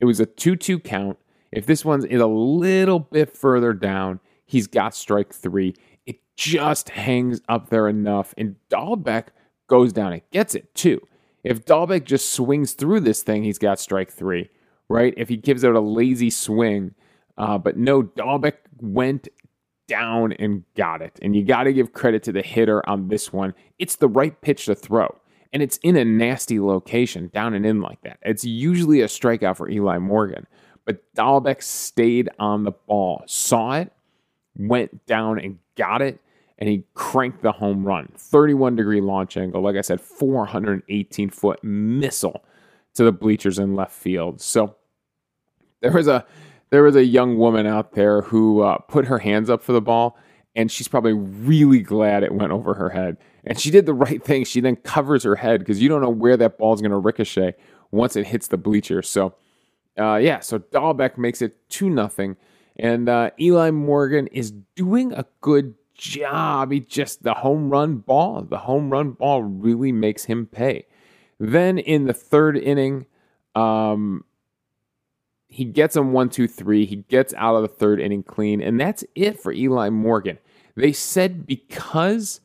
It 0.00 0.04
was 0.04 0.18
a 0.18 0.26
2-2 0.26 0.82
count. 0.82 1.16
If 1.52 1.66
this 1.66 1.84
one's 1.84 2.04
is 2.04 2.20
a 2.20 2.26
little 2.26 2.98
bit 2.98 3.36
further 3.36 3.72
down, 3.72 4.18
he's 4.46 4.66
got 4.66 4.96
strike 4.96 5.32
three. 5.32 5.76
It 6.06 6.16
just 6.34 6.88
hangs 6.88 7.40
up 7.48 7.68
there 7.68 7.88
enough, 7.88 8.34
and 8.36 8.56
Dalbec 8.68 9.28
goes 9.68 9.92
down 9.92 10.12
and 10.12 10.22
gets 10.32 10.54
it 10.56 10.74
too. 10.74 11.00
If 11.44 11.64
Dalbec 11.64 12.04
just 12.04 12.32
swings 12.32 12.72
through 12.72 13.00
this 13.00 13.22
thing, 13.22 13.42
he's 13.42 13.58
got 13.58 13.80
strike 13.80 14.10
three, 14.10 14.48
right? 14.88 15.14
If 15.16 15.28
he 15.28 15.36
gives 15.36 15.64
out 15.64 15.74
a 15.74 15.80
lazy 15.80 16.30
swing, 16.30 16.94
uh, 17.36 17.58
but 17.58 17.76
no, 17.76 18.02
Dalbec 18.02 18.54
went 18.80 19.28
down 19.88 20.32
and 20.32 20.64
got 20.76 21.02
it. 21.02 21.18
And 21.20 21.34
you 21.34 21.44
got 21.44 21.64
to 21.64 21.72
give 21.72 21.92
credit 21.92 22.22
to 22.24 22.32
the 22.32 22.42
hitter 22.42 22.88
on 22.88 23.08
this 23.08 23.32
one. 23.32 23.54
It's 23.78 23.96
the 23.96 24.08
right 24.08 24.40
pitch 24.40 24.66
to 24.66 24.74
throw. 24.74 25.18
And 25.52 25.62
it's 25.62 25.76
in 25.78 25.96
a 25.96 26.04
nasty 26.04 26.58
location, 26.60 27.28
down 27.34 27.52
and 27.52 27.66
in 27.66 27.82
like 27.82 28.00
that. 28.02 28.18
It's 28.22 28.44
usually 28.44 29.02
a 29.02 29.06
strikeout 29.06 29.58
for 29.58 29.68
Eli 29.68 29.98
Morgan. 29.98 30.46
But 30.86 31.02
Dalbec 31.14 31.62
stayed 31.62 32.30
on 32.38 32.64
the 32.64 32.72
ball, 32.72 33.22
saw 33.26 33.72
it, 33.74 33.92
went 34.56 35.04
down 35.06 35.38
and 35.38 35.58
got 35.76 36.00
it, 36.00 36.20
and 36.62 36.68
he 36.68 36.84
cranked 36.94 37.42
the 37.42 37.50
home 37.50 37.84
run. 37.84 38.08
31 38.16 38.76
degree 38.76 39.00
launch 39.00 39.36
angle. 39.36 39.60
Like 39.60 39.74
I 39.74 39.80
said, 39.80 40.00
418 40.00 41.28
foot 41.28 41.58
missile 41.64 42.44
to 42.94 43.02
the 43.02 43.10
bleachers 43.10 43.58
in 43.58 43.74
left 43.74 43.90
field. 43.90 44.40
So 44.40 44.76
there 45.80 45.90
was 45.90 46.06
a 46.06 46.24
there 46.70 46.84
was 46.84 46.94
a 46.94 47.04
young 47.04 47.36
woman 47.36 47.66
out 47.66 47.94
there 47.94 48.22
who 48.22 48.62
uh, 48.62 48.78
put 48.78 49.06
her 49.06 49.18
hands 49.18 49.50
up 49.50 49.60
for 49.60 49.72
the 49.72 49.80
ball, 49.80 50.16
and 50.54 50.70
she's 50.70 50.86
probably 50.86 51.14
really 51.14 51.80
glad 51.80 52.22
it 52.22 52.32
went 52.32 52.52
over 52.52 52.74
her 52.74 52.90
head. 52.90 53.16
And 53.42 53.58
she 53.58 53.72
did 53.72 53.84
the 53.84 53.92
right 53.92 54.22
thing. 54.24 54.44
She 54.44 54.60
then 54.60 54.76
covers 54.76 55.24
her 55.24 55.34
head 55.34 55.58
because 55.58 55.82
you 55.82 55.88
don't 55.88 56.00
know 56.00 56.10
where 56.10 56.36
that 56.36 56.58
ball 56.58 56.74
is 56.74 56.80
going 56.80 56.92
to 56.92 56.96
ricochet 56.96 57.56
once 57.90 58.14
it 58.14 58.28
hits 58.28 58.46
the 58.46 58.56
bleachers. 58.56 59.10
So, 59.10 59.34
uh, 59.98 60.14
yeah, 60.14 60.38
so 60.38 60.60
Dalbec 60.60 61.18
makes 61.18 61.42
it 61.42 61.68
2 61.70 61.90
nothing, 61.90 62.36
And 62.76 63.08
uh, 63.08 63.30
Eli 63.40 63.72
Morgan 63.72 64.28
is 64.28 64.52
doing 64.76 65.12
a 65.12 65.26
good 65.40 65.74
job. 65.94 66.72
He 66.72 66.80
just, 66.80 67.22
the 67.22 67.34
home 67.34 67.70
run 67.70 67.96
ball, 67.96 68.42
the 68.42 68.58
home 68.58 68.90
run 68.90 69.12
ball 69.12 69.42
really 69.42 69.92
makes 69.92 70.24
him 70.24 70.46
pay. 70.46 70.86
Then 71.38 71.78
in 71.78 72.06
the 72.06 72.12
third 72.12 72.56
inning, 72.56 73.06
um, 73.54 74.24
he 75.48 75.64
gets 75.64 75.94
him 75.94 76.12
one, 76.12 76.30
two, 76.30 76.48
three. 76.48 76.86
He 76.86 76.96
gets 76.96 77.34
out 77.34 77.56
of 77.56 77.62
the 77.62 77.68
third 77.68 78.00
inning 78.00 78.22
clean, 78.22 78.62
and 78.62 78.80
that's 78.80 79.04
it 79.14 79.38
for 79.40 79.52
Eli 79.52 79.90
Morgan. 79.90 80.38
They 80.76 80.92
said 80.92 81.46
because 81.46 82.40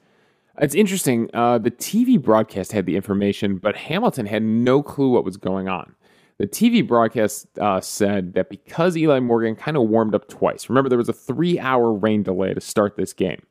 it's 0.60 0.76
interesting, 0.76 1.30
uh, 1.34 1.60
the 1.60 1.72
TV 1.72 2.22
broadcast 2.22 2.72
had 2.72 2.86
the 2.86 2.96
information, 2.96 3.58
but 3.58 3.76
Hamilton 3.76 4.26
had 4.26 4.44
no 4.44 4.82
clue 4.82 5.10
what 5.10 5.24
was 5.24 5.38
going 5.38 5.70
on. 5.70 5.94
The 6.40 6.48
TV 6.48 6.88
broadcast 6.88 7.48
uh, 7.60 7.82
said 7.82 8.34
that 8.34 8.50
because 8.50 8.96
Eli 8.96 9.20
Morgan 9.20 9.56
kind 9.56 9.76
of 9.76 9.84
warmed 9.84 10.14
up 10.14 10.28
twice, 10.28 10.70
remember 10.70 10.88
there 10.88 10.98
was 10.98 11.10
a 11.10 11.14
three 11.14 11.60
hour 11.60 11.92
rain 11.92 12.22
delay 12.22 12.54
to 12.54 12.62
start 12.62 12.96
this 12.96 13.14
game. 13.14 13.42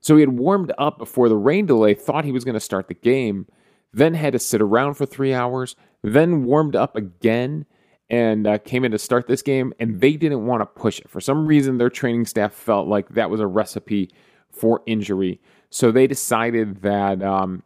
So 0.00 0.14
he 0.14 0.20
had 0.20 0.38
warmed 0.38 0.72
up 0.78 0.98
before 0.98 1.28
the 1.28 1.36
rain 1.36 1.66
delay, 1.66 1.94
thought 1.94 2.24
he 2.24 2.32
was 2.32 2.44
going 2.44 2.54
to 2.54 2.60
start 2.60 2.88
the 2.88 2.94
game, 2.94 3.46
then 3.92 4.14
had 4.14 4.32
to 4.32 4.38
sit 4.38 4.62
around 4.62 4.94
for 4.94 5.04
three 5.04 5.34
hours, 5.34 5.76
then 6.02 6.44
warmed 6.44 6.76
up 6.76 6.96
again 6.96 7.66
and 8.08 8.46
uh, 8.46 8.58
came 8.58 8.84
in 8.84 8.92
to 8.92 8.98
start 8.98 9.26
this 9.26 9.42
game, 9.42 9.74
and 9.80 10.00
they 10.00 10.12
didn't 10.12 10.46
want 10.46 10.60
to 10.60 10.66
push 10.66 11.00
it. 11.00 11.10
For 11.10 11.20
some 11.20 11.46
reason, 11.46 11.78
their 11.78 11.90
training 11.90 12.26
staff 12.26 12.52
felt 12.52 12.86
like 12.86 13.08
that 13.10 13.30
was 13.30 13.40
a 13.40 13.46
recipe 13.46 14.10
for 14.50 14.80
injury. 14.86 15.40
So 15.70 15.90
they 15.90 16.06
decided 16.06 16.82
that 16.82 17.22
um, 17.22 17.64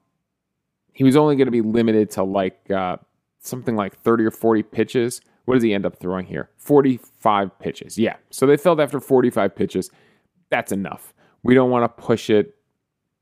he 0.95 1.05
was 1.05 1.15
only 1.15 1.37
going 1.37 1.47
to 1.47 1.53
be 1.53 1.61
limited 1.61 2.11
to 2.13 2.23
like 2.23 2.71
uh, 2.71 2.97
something 3.41 3.77
like 3.77 3.99
30 4.01 4.25
or 4.25 4.31
40 4.31 4.63
pitches. 4.63 5.21
What 5.45 5.55
does 5.55 5.63
he 5.63 5.75
end 5.75 5.87
up 5.87 5.99
throwing 5.99 6.27
here? 6.27 6.51
45 6.59 7.59
pitches. 7.59 7.99
Yeah. 7.99 8.17
So 8.31 8.47
they 8.47 8.57
felt 8.57 8.81
after 8.81 9.01
45 9.01 9.55
pitches, 9.55 9.91
that's 10.51 10.73
enough. 10.73 11.13
We 11.43 11.55
don't 11.55 11.71
want 11.71 11.85
to 11.85 12.03
push 12.03 12.31
it. 12.31 12.55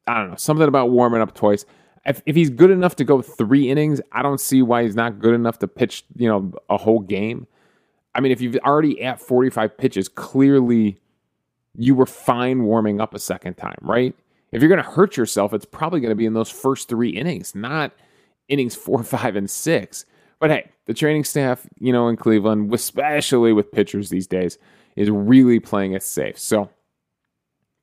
I 0.06 0.18
don't 0.18 0.30
know. 0.30 0.36
Something 0.36 0.68
about 0.68 0.90
warming 0.90 1.20
up 1.20 1.34
twice 1.34 1.64
if, 2.08 2.22
if 2.26 2.34
he's 2.34 2.50
good 2.50 2.70
enough 2.70 2.96
to 2.96 3.04
go 3.04 3.20
three 3.20 3.70
innings, 3.70 4.00
I 4.12 4.22
don't 4.22 4.40
see 4.40 4.62
why 4.62 4.82
he's 4.84 4.96
not 4.96 5.18
good 5.18 5.34
enough 5.34 5.58
to 5.60 5.68
pitch, 5.68 6.04
you 6.16 6.28
know, 6.28 6.52
a 6.68 6.76
whole 6.76 7.00
game. 7.00 7.46
I 8.14 8.20
mean, 8.20 8.32
if 8.32 8.40
you've 8.40 8.56
already 8.56 9.02
at 9.02 9.20
45 9.20 9.76
pitches, 9.76 10.08
clearly 10.08 10.98
you 11.76 11.94
were 11.94 12.06
fine 12.06 12.64
warming 12.64 13.00
up 13.00 13.14
a 13.14 13.18
second 13.18 13.54
time, 13.56 13.76
right? 13.82 14.14
If 14.50 14.62
you're 14.62 14.70
going 14.70 14.82
to 14.82 14.90
hurt 14.90 15.16
yourself, 15.16 15.52
it's 15.52 15.66
probably 15.66 16.00
going 16.00 16.10
to 16.10 16.16
be 16.16 16.26
in 16.26 16.32
those 16.32 16.50
first 16.50 16.88
three 16.88 17.10
innings, 17.10 17.54
not 17.54 17.92
innings 18.48 18.74
four, 18.74 19.02
five, 19.02 19.36
and 19.36 19.50
six. 19.50 20.04
But 20.40 20.50
hey, 20.50 20.70
the 20.86 20.94
training 20.94 21.24
staff, 21.24 21.66
you 21.78 21.92
know, 21.92 22.08
in 22.08 22.16
Cleveland, 22.16 22.72
especially 22.72 23.52
with 23.52 23.72
pitchers 23.72 24.10
these 24.10 24.26
days, 24.26 24.58
is 24.96 25.10
really 25.10 25.60
playing 25.60 25.92
it 25.92 26.02
safe. 26.02 26.38
So 26.38 26.70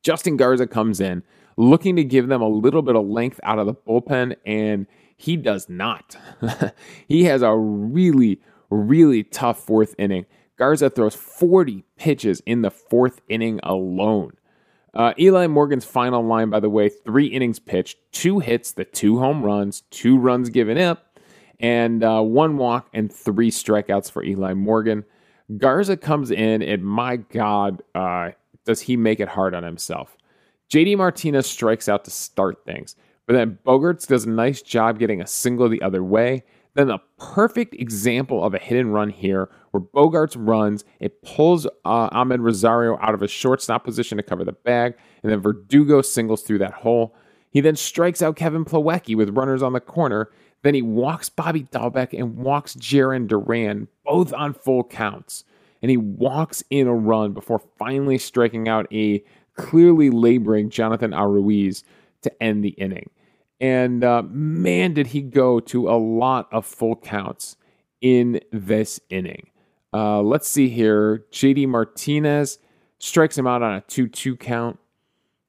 Justin 0.03 0.38
Garza 0.38 0.67
comes 0.67 1.01
in 1.01 1.24
looking 1.57 1.95
to 1.95 2.03
give 2.03 2.27
them 2.27 2.41
a 2.41 2.48
little 2.48 2.81
bit 2.81 2.95
of 2.95 3.05
length 3.05 3.39
out 3.43 3.60
of 3.60 3.65
the 3.65 3.74
bullpen, 3.74 4.36
and 4.45 4.88
he 5.17 5.38
does 5.38 5.69
not. 5.69 6.17
he 7.07 7.24
has 7.25 7.41
a 7.41 7.55
really, 7.55 8.41
really 8.69 9.24
tough 9.24 9.60
fourth 9.60 9.95
inning. 9.98 10.25
Garza 10.57 10.89
throws 10.89 11.15
40 11.15 11.84
pitches 11.98 12.41
in 12.45 12.62
the 12.62 12.72
fourth 12.72 13.22
inning 13.29 13.60
alone. 13.63 14.34
Uh, 14.95 15.13
Eli 15.19 15.47
Morgan's 15.47 15.83
final 15.83 16.23
line, 16.23 16.49
by 16.49 16.59
the 16.59 16.69
way, 16.69 16.87
three 16.87 17.27
innings 17.27 17.59
pitched, 17.59 17.97
two 18.13 18.39
hits, 18.39 18.71
the 18.71 18.85
two 18.85 19.19
home 19.19 19.43
runs, 19.43 19.81
two 19.91 20.17
runs 20.17 20.49
given 20.49 20.77
up, 20.77 21.19
and 21.59 22.03
uh, 22.03 22.21
one 22.21 22.57
walk 22.57 22.87
and 22.93 23.11
three 23.11 23.51
strikeouts 23.51 24.09
for 24.09 24.23
Eli 24.23 24.53
Morgan. 24.53 25.03
Garza 25.57 25.97
comes 25.97 26.31
in, 26.31 26.61
and 26.61 26.83
my 26.83 27.17
God, 27.17 27.83
uh, 27.93 28.31
does 28.65 28.81
he 28.81 28.95
make 28.95 29.19
it 29.19 29.27
hard 29.27 29.53
on 29.53 29.63
himself? 29.63 30.15
JD 30.71 30.97
Martinez 30.97 31.45
strikes 31.45 31.89
out 31.89 32.05
to 32.05 32.11
start 32.11 32.63
things, 32.65 32.95
but 33.27 33.33
then 33.33 33.59
Bogaerts 33.65 34.07
does 34.07 34.25
a 34.25 34.29
nice 34.29 34.61
job 34.61 34.97
getting 34.97 35.21
a 35.21 35.27
single 35.27 35.67
the 35.67 35.81
other 35.81 36.03
way. 36.03 36.43
Then 36.75 36.88
the 36.88 37.00
perfect 37.17 37.74
example 37.75 38.44
of 38.44 38.53
a 38.53 38.60
hit 38.60 38.77
and 38.77 38.94
run 38.94 39.10
here, 39.10 39.50
where 39.72 39.82
Bogaerts 39.82 40.36
runs, 40.38 40.84
it 41.00 41.22
pulls 41.24 41.65
uh, 41.86 42.10
Amed 42.10 42.41
Rosario 42.41 42.98
out 43.01 43.13
of 43.13 43.22
a 43.22 43.27
shortstop 43.27 43.84
position 43.86 44.17
to 44.17 44.24
cover 44.24 44.44
the 44.44 44.51
bag, 44.51 44.96
and 45.24 45.32
then 45.32 45.39
Verdugo 45.39 46.01
singles 46.01 46.44
through 46.44 46.60
that 46.60 46.74
hole. 46.74 47.15
He 47.50 47.62
then 47.62 47.77
strikes 47.77 48.22
out 48.22 48.36
Kevin 48.36 48.65
Plawecki 48.65 49.15
with 49.15 49.38
runners 49.38 49.63
on 49.63 49.72
the 49.72 49.79
corner. 49.79 50.29
Then 50.63 50.74
he 50.74 50.82
walks 50.82 51.29
Bobby 51.29 51.63
Dalbec 51.63 52.17
and 52.17 52.36
walks 52.36 52.75
Jarren 52.75 53.27
Duran, 53.27 53.88
both 54.03 54.34
on 54.34 54.53
full 54.53 54.84
counts. 54.84 55.46
And 55.82 55.89
he 55.89 55.96
walks 55.98 56.63
in 56.70 56.88
a 56.88 56.94
run 56.94 57.32
before 57.32 57.62
finally 57.79 58.17
striking 58.17 58.67
out 58.67 58.91
a 58.91 59.24
clearly 59.55 60.10
laboring 60.10 60.70
Jonathan 60.70 61.12
Arauz 61.12 61.84
to 62.24 62.44
end 62.44 62.63
the 62.63 62.70
inning. 62.70 63.10
And 63.59 64.03
uh, 64.03 64.24
man, 64.27 64.93
did 64.93 65.07
he 65.07 65.21
go 65.21 65.59
to 65.62 65.89
a 65.89 65.97
lot 65.97 66.47
of 66.51 66.65
full 66.65 66.95
counts 66.95 67.57
in 68.05 68.39
this 68.51 69.00
inning. 69.09 69.50
Uh, 69.91 70.21
let's 70.21 70.47
see 70.47 70.69
here. 70.69 71.25
JD 71.31 71.67
Martinez 71.67 72.59
strikes 73.00 73.35
him 73.35 73.47
out 73.47 73.63
on 73.63 73.74
a 73.74 73.81
2 73.81 74.07
2 74.07 74.38
count. 74.38 74.77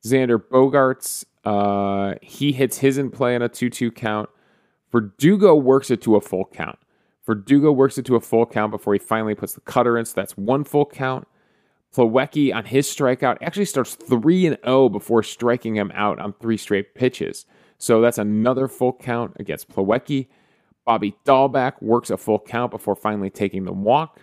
Xander 0.04 0.38
Bogaerts, 0.38 1.24
uh, 1.44 2.14
he 2.22 2.52
hits 2.52 2.78
his 2.78 2.96
in 2.96 3.10
play 3.10 3.34
on 3.34 3.42
a 3.42 3.48
2 3.50 3.68
2 3.68 3.90
count. 3.90 4.30
Verdugo 4.90 5.54
works 5.54 5.90
it 5.90 6.00
to 6.02 6.16
a 6.16 6.20
full 6.20 6.46
count. 6.46 6.78
Verdugo 7.26 7.72
works 7.72 7.98
it 7.98 8.06
to 8.06 8.16
a 8.16 8.20
full 8.20 8.46
count 8.46 8.70
before 8.70 8.94
he 8.94 8.98
finally 9.00 9.34
puts 9.34 9.52
the 9.52 9.60
cutter 9.60 9.98
in, 9.98 10.06
so 10.06 10.14
that's 10.14 10.36
one 10.38 10.64
full 10.64 10.86
count. 10.86 11.28
Plawecki 11.94 12.54
on 12.54 12.64
his 12.64 12.86
strikeout 12.86 13.36
actually 13.42 13.64
starts 13.66 13.96
3 13.96 14.46
and 14.46 14.58
0 14.64 14.88
before 14.88 15.22
striking 15.22 15.76
him 15.76 15.92
out 15.94 16.18
on 16.18 16.32
three 16.34 16.56
straight 16.56 16.94
pitches. 16.94 17.44
So 17.78 18.00
that's 18.00 18.18
another 18.18 18.68
full 18.68 18.92
count 18.92 19.36
against 19.38 19.68
Plawecki. 19.68 20.28
Bobby 20.84 21.16
Dalbec 21.24 21.82
works 21.82 22.10
a 22.10 22.16
full 22.16 22.38
count 22.38 22.70
before 22.70 22.94
finally 22.94 23.30
taking 23.30 23.64
the 23.64 23.72
walk. 23.72 24.20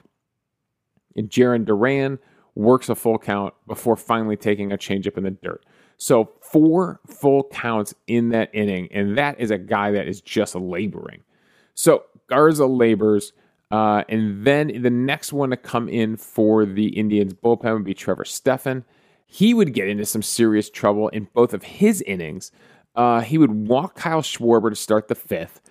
And 1.15 1.29
Jarren 1.29 1.65
Duran 1.65 2.19
works 2.55 2.89
a 2.89 2.95
full 2.95 3.17
count 3.17 3.53
before 3.67 3.95
finally 3.95 4.37
taking 4.37 4.71
a 4.71 4.77
changeup 4.77 5.17
in 5.17 5.23
the 5.23 5.31
dirt. 5.31 5.65
So 5.97 6.31
four 6.41 6.99
full 7.07 7.43
counts 7.43 7.93
in 8.07 8.29
that 8.29 8.49
inning, 8.53 8.89
and 8.91 9.17
that 9.17 9.39
is 9.39 9.51
a 9.51 9.57
guy 9.57 9.91
that 9.91 10.07
is 10.07 10.21
just 10.21 10.55
laboring. 10.55 11.21
So 11.75 12.03
Garza 12.27 12.65
labors. 12.65 13.33
Uh, 13.71 14.03
and 14.07 14.45
then 14.45 14.83
the 14.83 14.89
next 14.89 15.33
one 15.33 15.49
to 15.49 15.57
come 15.57 15.89
in 15.89 16.15
for 16.15 16.63
the 16.63 16.89
Indians 16.89 17.33
bullpen 17.33 17.73
would 17.73 17.83
be 17.83 17.95
Trevor 17.95 18.25
Stephan. 18.25 18.85
He 19.25 19.55
would 19.55 19.73
get 19.73 19.87
into 19.87 20.05
some 20.05 20.21
serious 20.21 20.69
trouble 20.69 21.07
in 21.09 21.27
both 21.33 21.55
of 21.55 21.63
his 21.63 22.03
innings. 22.03 22.51
Uh, 22.95 23.21
he 23.21 23.37
would 23.37 23.67
walk 23.67 23.95
Kyle 23.95 24.21
Schwarber 24.21 24.69
to 24.69 24.75
start 24.75 25.07
the 25.07 25.15
fifth. 25.15 25.61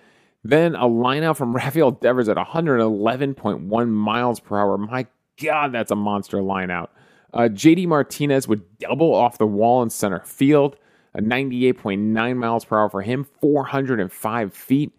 Then 0.43 0.75
a 0.75 0.87
line 0.87 1.23
out 1.23 1.37
from 1.37 1.55
Rafael 1.55 1.91
Devers 1.91 2.29
at 2.29 2.37
111.1 2.37 3.89
miles 3.89 4.39
per 4.39 4.57
hour. 4.57 4.77
My 4.77 5.07
God, 5.41 5.71
that's 5.71 5.91
a 5.91 5.95
monster 5.95 6.41
line 6.41 6.69
out. 6.69 6.91
Uh, 7.33 7.49
JD 7.51 7.87
Martinez 7.87 8.47
would 8.47 8.77
double 8.77 9.13
off 9.13 9.37
the 9.37 9.47
wall 9.47 9.81
in 9.81 9.89
center 9.89 10.19
field, 10.19 10.75
a 11.15 11.21
98.9 11.21 12.37
miles 12.37 12.65
per 12.65 12.77
hour 12.77 12.89
for 12.89 13.01
him, 13.01 13.25
405 13.41 14.53
feet. 14.53 14.91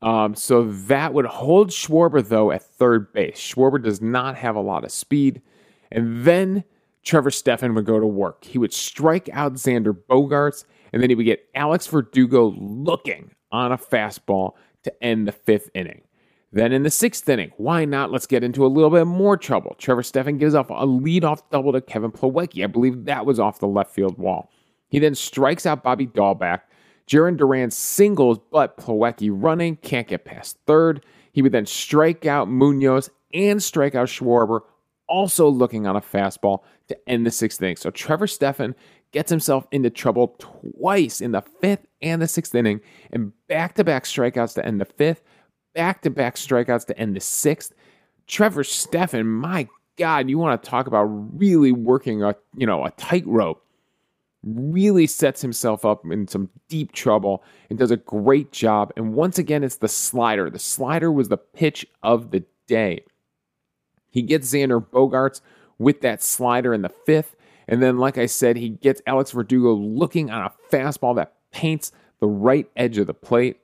Um, 0.00 0.34
so 0.34 0.64
that 0.64 1.14
would 1.14 1.26
hold 1.26 1.70
Schwarber, 1.70 2.26
though, 2.26 2.50
at 2.50 2.62
third 2.62 3.12
base. 3.12 3.38
Schwarber 3.38 3.82
does 3.82 4.00
not 4.00 4.36
have 4.36 4.56
a 4.56 4.60
lot 4.60 4.84
of 4.84 4.90
speed. 4.90 5.42
And 5.90 6.24
then 6.24 6.64
Trevor 7.04 7.30
Stephan 7.30 7.74
would 7.74 7.84
go 7.84 8.00
to 8.00 8.06
work. 8.06 8.44
He 8.44 8.58
would 8.58 8.72
strike 8.72 9.28
out 9.32 9.54
Xander 9.54 9.92
Bogaerts, 9.92 10.64
and 10.92 11.02
then 11.02 11.10
he 11.10 11.16
would 11.16 11.24
get 11.24 11.48
Alex 11.54 11.86
Verdugo 11.86 12.54
looking 12.58 13.34
on 13.50 13.72
a 13.72 13.78
fastball 13.78 14.52
to 14.84 15.04
end 15.04 15.26
the 15.26 15.32
fifth 15.32 15.70
inning. 15.74 16.02
Then 16.52 16.72
in 16.72 16.82
the 16.82 16.90
sixth 16.90 17.26
inning, 17.28 17.52
why 17.56 17.86
not? 17.86 18.12
Let's 18.12 18.26
get 18.26 18.44
into 18.44 18.66
a 18.66 18.68
little 18.68 18.90
bit 18.90 19.06
more 19.06 19.38
trouble. 19.38 19.74
Trevor 19.78 20.02
Stephan 20.02 20.36
gives 20.36 20.54
off 20.54 20.68
a 20.68 20.86
leadoff 20.86 21.40
double 21.50 21.72
to 21.72 21.80
Kevin 21.80 22.10
Plawecki. 22.10 22.62
I 22.62 22.66
believe 22.66 23.06
that 23.06 23.24
was 23.24 23.40
off 23.40 23.58
the 23.58 23.66
left 23.66 23.94
field 23.94 24.18
wall. 24.18 24.50
He 24.90 24.98
then 24.98 25.14
strikes 25.14 25.64
out 25.64 25.82
Bobby 25.82 26.06
Dalbec. 26.06 26.60
Jarren 27.08 27.36
Duran 27.36 27.70
singles, 27.70 28.38
but 28.50 28.76
Plawecki 28.76 29.30
running, 29.32 29.76
can't 29.76 30.06
get 30.06 30.24
past 30.24 30.58
third. 30.66 31.04
He 31.32 31.42
would 31.42 31.52
then 31.52 31.66
strike 31.66 32.26
out 32.26 32.48
Munoz 32.48 33.10
and 33.32 33.62
strike 33.62 33.94
out 33.94 34.08
Schwarber, 34.08 34.60
also 35.08 35.48
looking 35.48 35.86
on 35.86 35.96
a 35.96 36.00
fastball 36.00 36.60
to 36.88 37.08
end 37.08 37.26
the 37.26 37.30
sixth 37.30 37.60
inning. 37.62 37.76
So 37.76 37.90
Trevor 37.90 38.26
Stephan 38.26 38.74
gets 39.12 39.30
himself 39.30 39.66
into 39.70 39.90
trouble 39.90 40.36
twice 40.38 41.20
in 41.20 41.32
the 41.32 41.42
fifth 41.60 41.86
and 42.00 42.20
the 42.20 42.28
sixth 42.28 42.54
inning, 42.54 42.80
and 43.12 43.32
back 43.46 43.74
to 43.74 43.84
back 43.84 44.04
strikeouts 44.04 44.54
to 44.54 44.64
end 44.64 44.80
the 44.80 44.84
fifth, 44.84 45.22
back 45.74 46.02
to 46.02 46.10
back 46.10 46.36
strikeouts 46.36 46.86
to 46.86 46.98
end 46.98 47.14
the 47.14 47.20
sixth. 47.20 47.72
Trevor 48.26 48.64
Stephan, 48.64 49.26
my 49.26 49.68
God, 49.96 50.28
you 50.28 50.38
want 50.38 50.62
to 50.62 50.68
talk 50.68 50.86
about 50.86 51.04
really 51.04 51.72
working 51.72 52.22
a 52.22 52.34
you 52.56 52.66
know 52.66 52.84
a 52.84 52.90
tightrope. 52.92 53.62
Really 54.44 55.06
sets 55.06 55.40
himself 55.40 55.84
up 55.84 56.04
in 56.10 56.26
some 56.26 56.50
deep 56.68 56.90
trouble 56.90 57.44
and 57.70 57.78
does 57.78 57.92
a 57.92 57.96
great 57.96 58.50
job. 58.50 58.92
And 58.96 59.14
once 59.14 59.38
again, 59.38 59.62
it's 59.62 59.76
the 59.76 59.86
slider. 59.86 60.50
The 60.50 60.58
slider 60.58 61.12
was 61.12 61.28
the 61.28 61.36
pitch 61.36 61.86
of 62.02 62.32
the 62.32 62.42
day. 62.66 63.04
He 64.10 64.20
gets 64.22 64.52
Xander 64.52 64.84
Bogaerts 64.84 65.42
with 65.78 66.00
that 66.00 66.24
slider 66.24 66.74
in 66.74 66.82
the 66.82 66.88
fifth. 66.88 67.36
And 67.68 67.82
then, 67.82 67.98
like 67.98 68.18
I 68.18 68.26
said, 68.26 68.56
he 68.56 68.70
gets 68.70 69.02
Alex 69.06 69.30
Verdugo 69.30 69.72
looking 69.72 70.30
on 70.30 70.42
a 70.42 70.52
fastball 70.74 71.16
that 71.16 71.34
paints 71.52 71.92
the 72.20 72.26
right 72.26 72.68
edge 72.76 72.98
of 72.98 73.06
the 73.06 73.14
plate. 73.14 73.58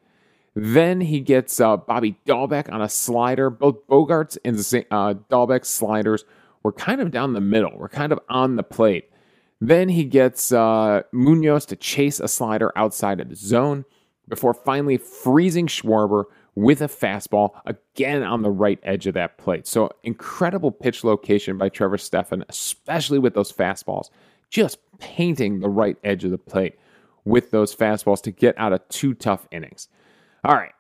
Then 0.55 1.01
he 1.01 1.21
gets 1.21 1.61
uh, 1.61 1.77
Bobby 1.77 2.17
Dalbec 2.27 2.73
on 2.73 2.83
a 2.83 2.89
slider. 2.89 3.51
Both 3.51 3.87
Bogaerts 3.87 4.39
and 4.45 4.57
uh, 4.91 5.15
Dalbec's 5.31 5.69
sliders 5.69 6.25
were 6.63 6.73
kind 6.73 7.01
of 7.01 7.11
down 7.11 7.33
the 7.33 7.41
middle, 7.41 7.73
we're 7.77 7.89
kind 7.89 8.13
of 8.13 8.21
on 8.29 8.57
the 8.57 8.63
plate. 8.63 9.11
Then 9.61 9.89
he 9.89 10.05
gets 10.05 10.53
uh, 10.53 11.03
Munoz 11.13 11.67
to 11.67 11.77
chase 11.77 12.21
a 12.21 12.29
slider 12.29 12.73
outside 12.77 13.21
of 13.21 13.29
the 13.29 13.37
zone 13.37 13.85
before 14.29 14.55
finally 14.55 14.99
freezing 14.99 15.67
Schwarber 15.67 16.25
with 16.59 16.83
a 16.83 16.89
fastball 16.89 17.51
again 17.67 18.25
on 18.25 18.43
the 18.43 18.51
right 18.51 18.81
edge 18.83 19.07
of 19.07 19.15
that 19.15 19.39
plate. 19.39 19.65
So 19.65 19.91
incredible 20.03 20.73
pitch 20.73 21.05
location 21.05 21.57
by 21.57 21.69
Trevor 21.69 21.99
Stephan, 21.99 22.45
especially 22.49 23.21
with 23.21 23.35
those 23.35 23.53
fastballs, 23.53 24.11
just 24.51 24.79
painting 24.99 25.61
the 25.61 25.69
right 25.69 25.97
edge 26.03 26.25
of 26.25 26.33
the 26.33 26.39
plate 26.39 26.75
with 27.25 27.53
those 27.53 27.75
fastballs 27.75 28.21
to 28.23 28.33
get 28.33 28.59
out 28.59 28.73
of 28.73 28.87
two 28.89 29.15
tough 29.15 29.47
innings. 29.53 29.89
All 30.45 30.57
right. 30.57 30.73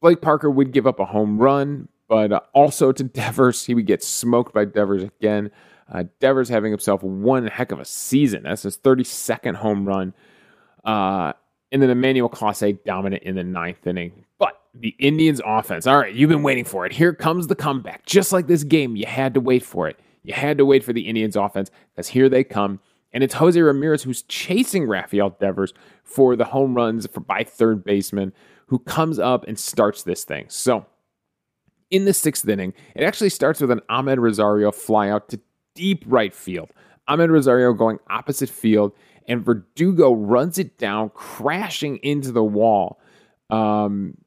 Blake 0.00 0.20
Parker 0.20 0.50
would 0.50 0.72
give 0.72 0.86
up 0.86 0.98
a 0.98 1.04
home 1.04 1.38
run, 1.38 1.86
but 2.08 2.32
uh, 2.32 2.40
also 2.52 2.90
to 2.90 3.04
Devers. 3.04 3.64
He 3.64 3.74
would 3.74 3.86
get 3.86 4.02
smoked 4.02 4.52
by 4.52 4.64
Devers 4.64 5.04
again. 5.04 5.52
Uh, 5.92 6.04
Devers 6.18 6.48
having 6.48 6.72
himself 6.72 7.04
one 7.04 7.46
heck 7.46 7.70
of 7.70 7.78
a 7.78 7.84
season. 7.84 8.42
That's 8.42 8.64
his 8.64 8.76
32nd 8.76 9.54
home 9.54 9.86
run. 9.86 10.12
Uh, 10.84 11.34
and 11.70 11.80
then 11.80 11.90
Emmanuel 11.90 12.28
Clase 12.28 12.82
dominant 12.84 13.22
in 13.22 13.36
the 13.36 13.44
ninth 13.44 13.86
inning. 13.86 14.24
But 14.38 14.60
the 14.74 14.94
Indians 14.98 15.40
offense, 15.44 15.86
all 15.86 15.98
right, 15.98 16.14
you've 16.14 16.30
been 16.30 16.42
waiting 16.42 16.64
for 16.64 16.86
it. 16.86 16.92
Here 16.92 17.12
comes 17.12 17.46
the 17.46 17.54
comeback. 17.54 18.06
Just 18.06 18.32
like 18.32 18.46
this 18.46 18.64
game, 18.64 18.96
you 18.96 19.06
had 19.06 19.34
to 19.34 19.40
wait 19.40 19.62
for 19.62 19.88
it. 19.88 19.98
You 20.22 20.34
had 20.34 20.58
to 20.58 20.66
wait 20.66 20.84
for 20.84 20.92
the 20.92 21.08
Indians 21.08 21.36
offense 21.36 21.70
because 21.94 22.08
here 22.08 22.28
they 22.28 22.44
come. 22.44 22.80
And 23.12 23.24
it's 23.24 23.34
Jose 23.34 23.58
Ramirez 23.58 24.02
who's 24.02 24.22
chasing 24.22 24.86
Rafael 24.86 25.30
Devers 25.30 25.72
for 26.04 26.36
the 26.36 26.44
home 26.44 26.74
runs 26.74 27.06
for, 27.06 27.20
by 27.20 27.44
third 27.44 27.82
baseman 27.82 28.32
who 28.66 28.78
comes 28.78 29.18
up 29.18 29.46
and 29.48 29.58
starts 29.58 30.02
this 30.02 30.24
thing. 30.24 30.44
So 30.48 30.86
in 31.90 32.04
the 32.04 32.12
sixth 32.12 32.46
inning, 32.46 32.74
it 32.94 33.04
actually 33.04 33.30
starts 33.30 33.60
with 33.60 33.70
an 33.70 33.80
Amed 33.88 34.18
Rosario 34.18 34.70
flyout 34.70 35.28
to 35.28 35.40
deep 35.74 36.04
right 36.06 36.34
field. 36.34 36.70
Amed 37.08 37.30
Rosario 37.30 37.72
going 37.72 37.98
opposite 38.10 38.50
field, 38.50 38.92
and 39.26 39.42
Verdugo 39.42 40.12
runs 40.12 40.58
it 40.58 40.76
down, 40.76 41.10
crashing 41.10 41.96
into 41.98 42.32
the 42.32 42.44
wall. 42.44 43.00
Um, 43.48 44.18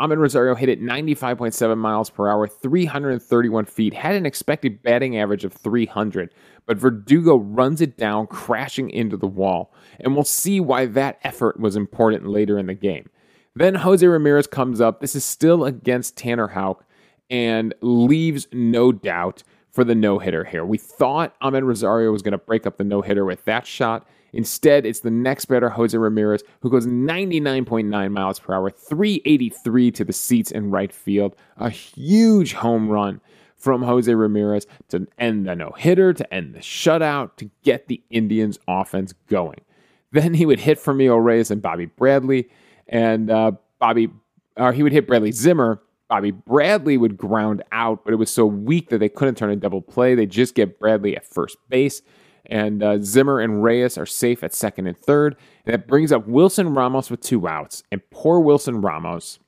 Amed 0.00 0.18
Rosario 0.18 0.56
hit 0.56 0.68
it 0.68 0.82
95.7 0.82 1.78
miles 1.78 2.10
per 2.10 2.28
hour, 2.28 2.48
331 2.48 3.64
feet, 3.66 3.94
had 3.94 4.16
an 4.16 4.26
expected 4.26 4.82
batting 4.82 5.16
average 5.16 5.44
of 5.44 5.52
300, 5.52 6.34
but 6.66 6.78
Verdugo 6.78 7.36
runs 7.36 7.80
it 7.80 7.96
down, 7.96 8.26
crashing 8.26 8.90
into 8.90 9.16
the 9.16 9.28
wall. 9.28 9.72
And 10.00 10.14
we'll 10.14 10.24
see 10.24 10.58
why 10.58 10.86
that 10.86 11.20
effort 11.22 11.60
was 11.60 11.76
important 11.76 12.26
later 12.26 12.58
in 12.58 12.66
the 12.66 12.74
game. 12.74 13.08
Then 13.54 13.76
Jose 13.76 14.04
Ramirez 14.04 14.48
comes 14.48 14.80
up. 14.80 15.00
This 15.00 15.14
is 15.14 15.24
still 15.24 15.64
against 15.64 16.16
Tanner 16.16 16.48
Houck 16.48 16.84
and 17.30 17.72
leaves 17.80 18.48
no 18.52 18.90
doubt 18.90 19.44
for 19.70 19.84
the 19.84 19.94
no 19.94 20.18
hitter 20.18 20.44
here. 20.44 20.64
We 20.64 20.78
thought 20.78 21.38
Amed 21.40 21.62
Rosario 21.62 22.10
was 22.10 22.22
going 22.22 22.32
to 22.32 22.38
break 22.38 22.66
up 22.66 22.78
the 22.78 22.84
no 22.84 23.00
hitter 23.00 23.24
with 23.24 23.44
that 23.44 23.66
shot. 23.66 24.08
Instead, 24.34 24.84
it's 24.84 25.00
the 25.00 25.10
next 25.10 25.44
batter, 25.46 25.70
Jose 25.70 25.96
Ramirez, 25.96 26.42
who 26.60 26.68
goes 26.68 26.86
99.9 26.86 28.10
miles 28.10 28.38
per 28.40 28.52
hour, 28.52 28.68
383 28.68 29.90
to 29.92 30.04
the 30.04 30.12
seats 30.12 30.50
in 30.50 30.70
right 30.70 30.92
field. 30.92 31.36
A 31.56 31.70
huge 31.70 32.54
home 32.54 32.88
run 32.88 33.20
from 33.56 33.82
Jose 33.82 34.12
Ramirez 34.12 34.66
to 34.88 35.06
end 35.18 35.46
the 35.46 35.54
no 35.54 35.70
hitter, 35.78 36.12
to 36.12 36.34
end 36.34 36.54
the 36.54 36.58
shutout, 36.58 37.36
to 37.36 37.48
get 37.62 37.86
the 37.86 38.02
Indians' 38.10 38.58
offense 38.66 39.14
going. 39.28 39.60
Then 40.10 40.34
he 40.34 40.46
would 40.46 40.60
hit 40.60 40.78
Franmil 40.78 41.24
Reyes 41.24 41.50
and 41.50 41.62
Bobby 41.62 41.86
Bradley, 41.86 42.50
and 42.88 43.30
uh, 43.30 43.52
Bobby, 43.78 44.10
or 44.56 44.72
he 44.72 44.82
would 44.82 44.92
hit 44.92 45.06
Bradley 45.06 45.32
Zimmer. 45.32 45.80
Bobby 46.08 46.32
Bradley 46.32 46.96
would 46.96 47.16
ground 47.16 47.62
out, 47.72 48.04
but 48.04 48.12
it 48.12 48.16
was 48.16 48.30
so 48.30 48.44
weak 48.44 48.90
that 48.90 48.98
they 48.98 49.08
couldn't 49.08 49.36
turn 49.36 49.50
a 49.50 49.56
double 49.56 49.80
play. 49.80 50.14
They 50.14 50.26
just 50.26 50.54
get 50.54 50.78
Bradley 50.78 51.16
at 51.16 51.24
first 51.24 51.56
base 51.68 52.02
and 52.46 52.82
uh, 52.82 52.98
Zimmer 53.00 53.40
and 53.40 53.62
Reyes 53.62 53.96
are 53.96 54.06
safe 54.06 54.42
at 54.44 54.54
second 54.54 54.86
and 54.86 54.96
third. 54.96 55.36
And 55.64 55.72
that 55.72 55.86
brings 55.86 56.12
up 56.12 56.26
Wilson 56.26 56.74
Ramos 56.74 57.10
with 57.10 57.20
two 57.20 57.48
outs. 57.48 57.82
And 57.90 58.02
poor 58.10 58.40
Wilson 58.40 58.80
Ramos 58.80 59.38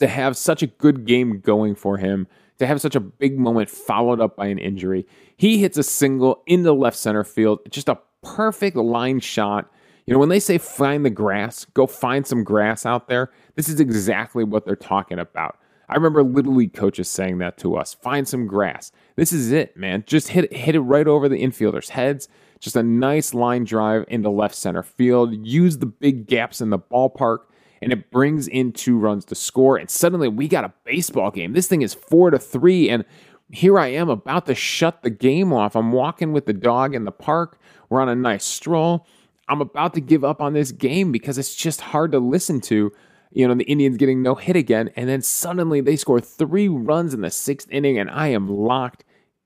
to 0.00 0.06
have 0.06 0.36
such 0.36 0.62
a 0.62 0.66
good 0.66 1.04
game 1.04 1.40
going 1.40 1.74
for 1.74 1.98
him, 1.98 2.26
to 2.58 2.66
have 2.66 2.80
such 2.80 2.96
a 2.96 3.00
big 3.00 3.38
moment 3.38 3.70
followed 3.70 4.20
up 4.20 4.36
by 4.36 4.46
an 4.46 4.58
injury. 4.58 5.06
He 5.36 5.58
hits 5.58 5.78
a 5.78 5.82
single 5.82 6.42
in 6.46 6.62
the 6.62 6.74
left 6.74 6.96
center 6.96 7.24
field, 7.24 7.60
just 7.70 7.88
a 7.88 7.98
perfect 8.22 8.76
line 8.76 9.20
shot. 9.20 9.70
You 10.06 10.12
know, 10.12 10.20
when 10.20 10.28
they 10.28 10.40
say 10.40 10.58
find 10.58 11.04
the 11.04 11.10
grass, 11.10 11.64
go 11.66 11.86
find 11.86 12.26
some 12.26 12.44
grass 12.44 12.84
out 12.84 13.08
there, 13.08 13.30
this 13.54 13.68
is 13.68 13.80
exactly 13.80 14.44
what 14.44 14.66
they're 14.66 14.76
talking 14.76 15.18
about. 15.18 15.58
I 15.88 15.94
remember 15.94 16.22
Little 16.22 16.54
League 16.54 16.74
coaches 16.74 17.08
saying 17.08 17.38
that 17.38 17.58
to 17.58 17.76
us. 17.76 17.94
Find 17.94 18.26
some 18.26 18.46
grass. 18.46 18.92
This 19.16 19.32
is 19.32 19.52
it, 19.52 19.76
man. 19.76 20.04
Just 20.06 20.28
hit 20.28 20.52
hit 20.52 20.74
it 20.74 20.80
right 20.80 21.06
over 21.06 21.28
the 21.28 21.42
infielders' 21.42 21.90
heads. 21.90 22.28
Just 22.60 22.76
a 22.76 22.82
nice 22.82 23.34
line 23.34 23.64
drive 23.64 24.04
into 24.08 24.30
left 24.30 24.54
center 24.54 24.82
field. 24.82 25.46
Use 25.46 25.78
the 25.78 25.86
big 25.86 26.26
gaps 26.26 26.60
in 26.60 26.70
the 26.70 26.78
ballpark, 26.78 27.40
and 27.82 27.92
it 27.92 28.10
brings 28.10 28.48
in 28.48 28.72
two 28.72 28.98
runs 28.98 29.24
to 29.26 29.34
score. 29.34 29.76
And 29.76 29.90
suddenly 29.90 30.28
we 30.28 30.48
got 30.48 30.64
a 30.64 30.72
baseball 30.84 31.30
game. 31.30 31.52
This 31.52 31.66
thing 31.66 31.82
is 31.82 31.92
four 31.92 32.30
to 32.30 32.38
three, 32.38 32.88
and 32.88 33.04
here 33.50 33.78
I 33.78 33.88
am 33.88 34.08
about 34.08 34.46
to 34.46 34.54
shut 34.54 35.02
the 35.02 35.10
game 35.10 35.52
off. 35.52 35.76
I'm 35.76 35.92
walking 35.92 36.32
with 36.32 36.46
the 36.46 36.52
dog 36.52 36.94
in 36.94 37.04
the 37.04 37.12
park. 37.12 37.58
We're 37.88 38.00
on 38.00 38.08
a 38.08 38.14
nice 38.14 38.44
stroll. 38.44 39.06
I'm 39.48 39.60
about 39.60 39.94
to 39.94 40.00
give 40.00 40.24
up 40.24 40.40
on 40.40 40.54
this 40.54 40.72
game 40.72 41.12
because 41.12 41.36
it's 41.36 41.54
just 41.54 41.80
hard 41.80 42.12
to 42.12 42.18
listen 42.18 42.60
to 42.62 42.92
you 43.34 43.46
know, 43.46 43.54
the 43.54 43.64
Indians 43.64 43.96
getting 43.96 44.22
no 44.22 44.36
hit 44.36 44.56
again. 44.56 44.90
And 44.96 45.08
then 45.08 45.20
suddenly 45.20 45.80
they 45.80 45.96
score 45.96 46.20
three 46.20 46.68
runs 46.68 47.12
in 47.12 47.20
the 47.20 47.30
sixth 47.30 47.68
inning, 47.70 47.98
and 47.98 48.08
I 48.08 48.28
am 48.28 48.48
locked 48.48 49.04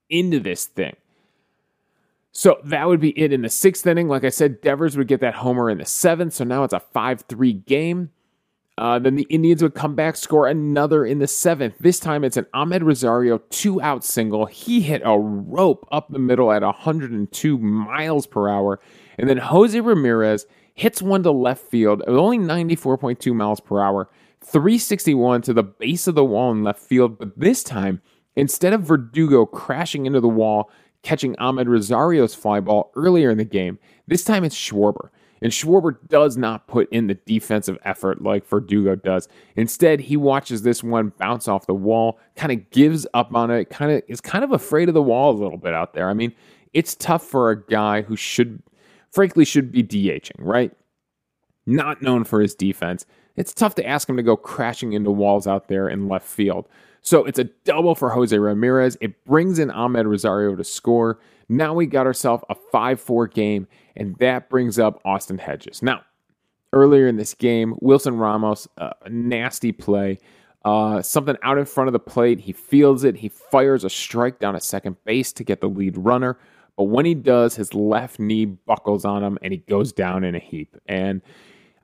into 0.09 0.39
this 0.39 0.67
thing. 0.67 0.95
So 2.31 2.61
that 2.65 2.87
would 2.87 3.01
be 3.01 3.19
it 3.19 3.33
in 3.33 3.43
the 3.43 3.49
sixth 3.49 3.87
inning. 3.87 4.07
Like 4.07 4.25
I 4.25 4.29
said, 4.29 4.61
Devers 4.61 4.97
would 4.97 5.09
get 5.09 5.21
that 5.21 5.37
homer 5.37 5.71
in 5.71 5.79
the 5.79 5.87
seventh. 5.87 6.35
So 6.35 6.45
now 6.45 6.65
it's 6.65 6.75
a 6.75 6.81
5 6.81 7.23
3 7.23 7.53
game. 7.53 8.11
Uh, 8.77 8.97
then 8.99 9.17
the 9.17 9.27
Indians 9.29 9.61
would 9.61 9.75
come 9.75 9.97
back, 9.97 10.15
score 10.15 10.47
another 10.47 11.05
in 11.05 11.19
the 11.19 11.27
seventh. 11.27 11.75
This 11.81 11.99
time 11.99 12.23
it's 12.23 12.37
an 12.37 12.47
Amed 12.55 12.83
Rosario 12.83 13.39
two 13.51 13.83
out 13.83 14.05
single. 14.05 14.47
He 14.47 14.83
hit 14.83 15.03
a 15.05 15.19
rope 15.19 15.89
up 15.91 16.11
the 16.11 16.21
middle 16.21 16.53
at 16.53 16.63
102 16.63 17.59
miles 17.59 18.29
per 18.29 18.49
hour. 18.49 18.79
And 19.19 19.29
then 19.29 19.39
Jose 19.39 19.81
Ramirez 19.81 20.47
hits 20.79 21.03
one 21.03 21.25
to 21.25 21.31
left 21.33 21.61
field 21.61 22.03
at 22.03 22.09
only 22.09 22.39
94.2 22.39 23.35
miles 23.35 23.59
per 23.59 23.81
hour, 23.81 24.09
361 24.43 25.43
to 25.43 25.53
the 25.53 25.65
base 25.65 26.07
of 26.07 26.15
the 26.15 26.25
wall 26.25 26.53
in 26.53 26.63
left 26.63 26.79
field, 26.79 27.19
but 27.19 27.37
this 27.37 27.65
time, 27.65 28.01
instead 28.37 28.73
of 28.73 28.83
Verdugo 28.83 29.45
crashing 29.45 30.07
into 30.07 30.21
the 30.21 30.29
wall, 30.29 30.71
catching 31.03 31.35
Amed 31.35 31.67
Rosario's 31.67 32.37
fly 32.37 32.61
ball 32.61 32.93
earlier 32.95 33.29
in 33.29 33.39
the 33.39 33.45
game, 33.45 33.81
this 34.07 34.23
time 34.23 34.45
it's 34.45 34.55
Schwarber. 34.55 35.09
And 35.43 35.51
Schwarber 35.51 35.97
does 36.09 36.37
not 36.37 36.69
put 36.69 36.89
in 36.93 37.09
the 37.09 37.15
defensive 37.15 37.77
effort 37.85 38.23
like 38.23 38.47
Verdugo 38.47 38.95
does. 38.95 39.27
Instead, 39.57 39.99
he 39.99 40.17
watches 40.17 40.63
this 40.63 40.85
one 40.85 41.13
bounce 41.19 41.49
off 41.49 41.67
the 41.67 41.75
wall, 41.75 42.21
kind 42.37 42.53
of 42.53 42.71
gives 42.71 43.05
up 43.15 43.35
on 43.35 43.51
it, 43.51 43.69
kind 43.69 43.91
of 43.91 44.03
is 44.07 44.21
kind 44.21 44.45
of 44.45 44.53
afraid 44.53 44.87
of 44.87 44.95
the 44.95 45.03
wall 45.03 45.33
a 45.33 45.43
little 45.43 45.59
bit 45.59 45.75
out 45.75 45.95
there. 45.95 46.09
I 46.09 46.15
mean, 46.15 46.33
it's 46.73 46.95
tough 46.95 47.25
for 47.25 47.51
a 47.51 47.65
guy 47.65 48.03
who 48.03 48.15
should, 48.15 48.63
frankly, 49.11 49.45
should 49.45 49.73
be 49.73 49.83
DHing, 49.83 50.33
right? 50.39 50.73
Not 51.67 52.03
known 52.03 52.25
for 52.25 52.41
his 52.41 52.55
defense. 52.55 53.05
It's 53.37 53.55
tough 53.55 53.75
to 53.77 53.87
ask 53.87 54.09
him 54.09 54.17
to 54.17 54.23
go 54.23 54.37
crashing 54.37 54.93
into 54.95 55.11
walls 55.11 55.47
out 55.47 55.69
there 55.69 55.89
in 55.89 56.09
left 56.09 56.27
field. 56.27 56.67
So 57.03 57.25
it's 57.25 57.39
a 57.39 57.45
double 57.65 57.95
for 57.95 58.11
Jose 58.11 58.37
Ramirez. 58.37 58.99
It 59.01 59.25
brings 59.25 59.59
in 59.59 59.71
Amed 59.71 60.07
Rosario 60.07 60.57
to 60.57 60.65
score. 60.65 61.21
Now 61.49 61.73
we 61.73 61.87
got 61.87 62.07
ourselves 62.07 62.45
a 62.51 62.55
5 62.55 63.01
4 63.01 63.27
game, 63.29 63.69
and 63.97 64.17
that 64.17 64.51
brings 64.51 64.79
up 64.79 65.01
Austin 65.05 65.39
Hedges. 65.39 65.83
Now, 65.83 66.03
earlier 66.73 67.07
in 67.07 67.17
this 67.17 67.35
game, 67.35 67.75
Wilson 67.81 68.17
Ramos, 68.19 68.69
uh, 68.77 68.91
a 69.03 69.09
nasty 69.09 69.73
play, 69.73 70.19
uh, 70.65 71.01
something 71.01 71.37
out 71.43 71.59
in 71.59 71.65
front 71.65 71.89
of 71.89 71.93
the 71.93 71.99
plate. 71.99 72.41
He 72.41 72.53
fields 72.53 73.05
it. 73.05 73.17
He 73.17 73.29
fires 73.29 73.85
a 73.85 73.91
strike 73.91 74.39
down 74.39 74.57
at 74.57 74.63
second 74.63 74.97
base 75.05 75.33
to 75.35 75.45
get 75.45 75.61
the 75.61 75.69
lead 75.69 75.97
runner. 75.97 76.37
But 76.79 76.85
when 76.85 77.05
he 77.05 77.15
does, 77.15 77.57
his 77.57 77.75
left 77.75 78.21
knee 78.21 78.45
buckles 78.45 79.05
on 79.05 79.25
him 79.25 79.37
and 79.43 79.53
he 79.53 79.59
goes 79.59 79.93
down 79.93 80.23
in 80.23 80.37
a 80.37 80.39
heap. 80.39 80.77
And 80.87 81.21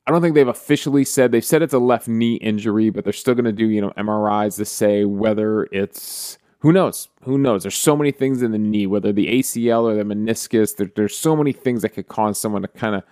I 0.07 0.13
don't 0.13 0.23
think 0.23 0.37
they've 0.37 0.47
officially 0.47 1.05
said 1.05 1.33
they've 1.33 1.45
said 1.45 1.63
it's 1.63 1.75
a 1.75 1.81
left 1.81 2.07
knee 2.07 2.37
injury, 2.37 2.91
but 2.91 3.03
they're 3.03 3.13
still 3.13 3.35
going 3.35 3.45
to 3.45 3.53
do 3.53 3.67
you 3.67 3.81
know 3.81 3.93
MRIs 3.99 4.57
to 4.57 4.65
say 4.65 5.05
whether 5.05 5.65
it's 5.73 6.39
who 6.61 6.73
knows? 6.73 7.09
Who 7.25 7.37
knows? 7.37 7.65
There's 7.65 7.75
so 7.75 7.97
many 7.97 8.13
things 8.13 8.41
in 8.41 8.53
the 8.53 8.59
knee, 8.59 8.87
whether 8.87 9.13
the 9.13 9.27
ACL 9.27 9.83
or 9.83 9.97
the 9.97 10.05
meniscus. 10.05 10.77
There, 10.77 10.91
there's 10.95 11.17
so 11.17 11.37
many 11.37 11.53
things 11.53 11.83
that 11.83 11.91
could 11.91 12.09
cause 12.09 12.41
someone 12.41 12.63
to 12.63 12.69
kind 12.69 12.95
of 12.95 13.03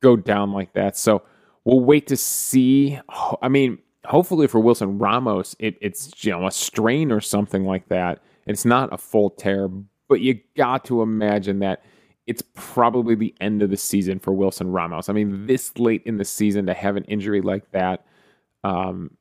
go 0.00 0.16
down 0.16 0.52
like 0.52 0.72
that. 0.72 0.96
So 0.96 1.22
we'll 1.64 1.80
wait 1.80 2.06
to 2.06 2.16
see. 2.16 2.98
I 3.42 3.48
mean, 3.48 3.78
hopefully 4.06 4.46
for 4.46 4.60
Wilson 4.60 4.98
Ramos, 4.98 5.54
it, 5.58 5.76
it's 5.82 6.24
you 6.24 6.32
know 6.32 6.46
a 6.46 6.50
strain 6.50 7.12
or 7.12 7.20
something 7.20 7.64
like 7.64 7.88
that. 7.88 8.20
It's 8.46 8.64
not 8.64 8.92
a 8.92 8.96
full 8.96 9.30
tear, 9.30 9.68
but 10.08 10.20
you 10.20 10.40
got 10.56 10.84
to 10.86 11.02
imagine 11.02 11.60
that 11.60 11.82
it's 12.26 12.42
probably 12.54 13.14
the 13.14 13.34
end 13.40 13.62
of 13.62 13.70
the 13.70 13.76
season 13.76 14.18
for 14.18 14.32
Wilson 14.32 14.70
Ramos. 14.70 15.08
I 15.08 15.12
mean, 15.12 15.46
this 15.46 15.78
late 15.78 16.02
in 16.04 16.18
the 16.18 16.24
season 16.24 16.66
to 16.66 16.74
have 16.74 16.96
an 16.96 17.04
injury 17.04 17.40
like 17.40 17.70
that, 17.72 18.04
um, 18.64 19.16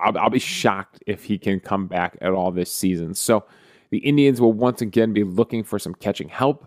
I'll, 0.00 0.16
I'll 0.16 0.30
be 0.30 0.38
shocked 0.38 1.02
if 1.06 1.24
he 1.24 1.38
can 1.38 1.58
come 1.58 1.88
back 1.88 2.16
at 2.20 2.32
all 2.32 2.52
this 2.52 2.72
season. 2.72 3.14
So 3.14 3.44
the 3.90 3.98
Indians 3.98 4.40
will 4.40 4.52
once 4.52 4.80
again 4.80 5.12
be 5.12 5.24
looking 5.24 5.64
for 5.64 5.78
some 5.78 5.94
catching 5.94 6.28
help. 6.28 6.66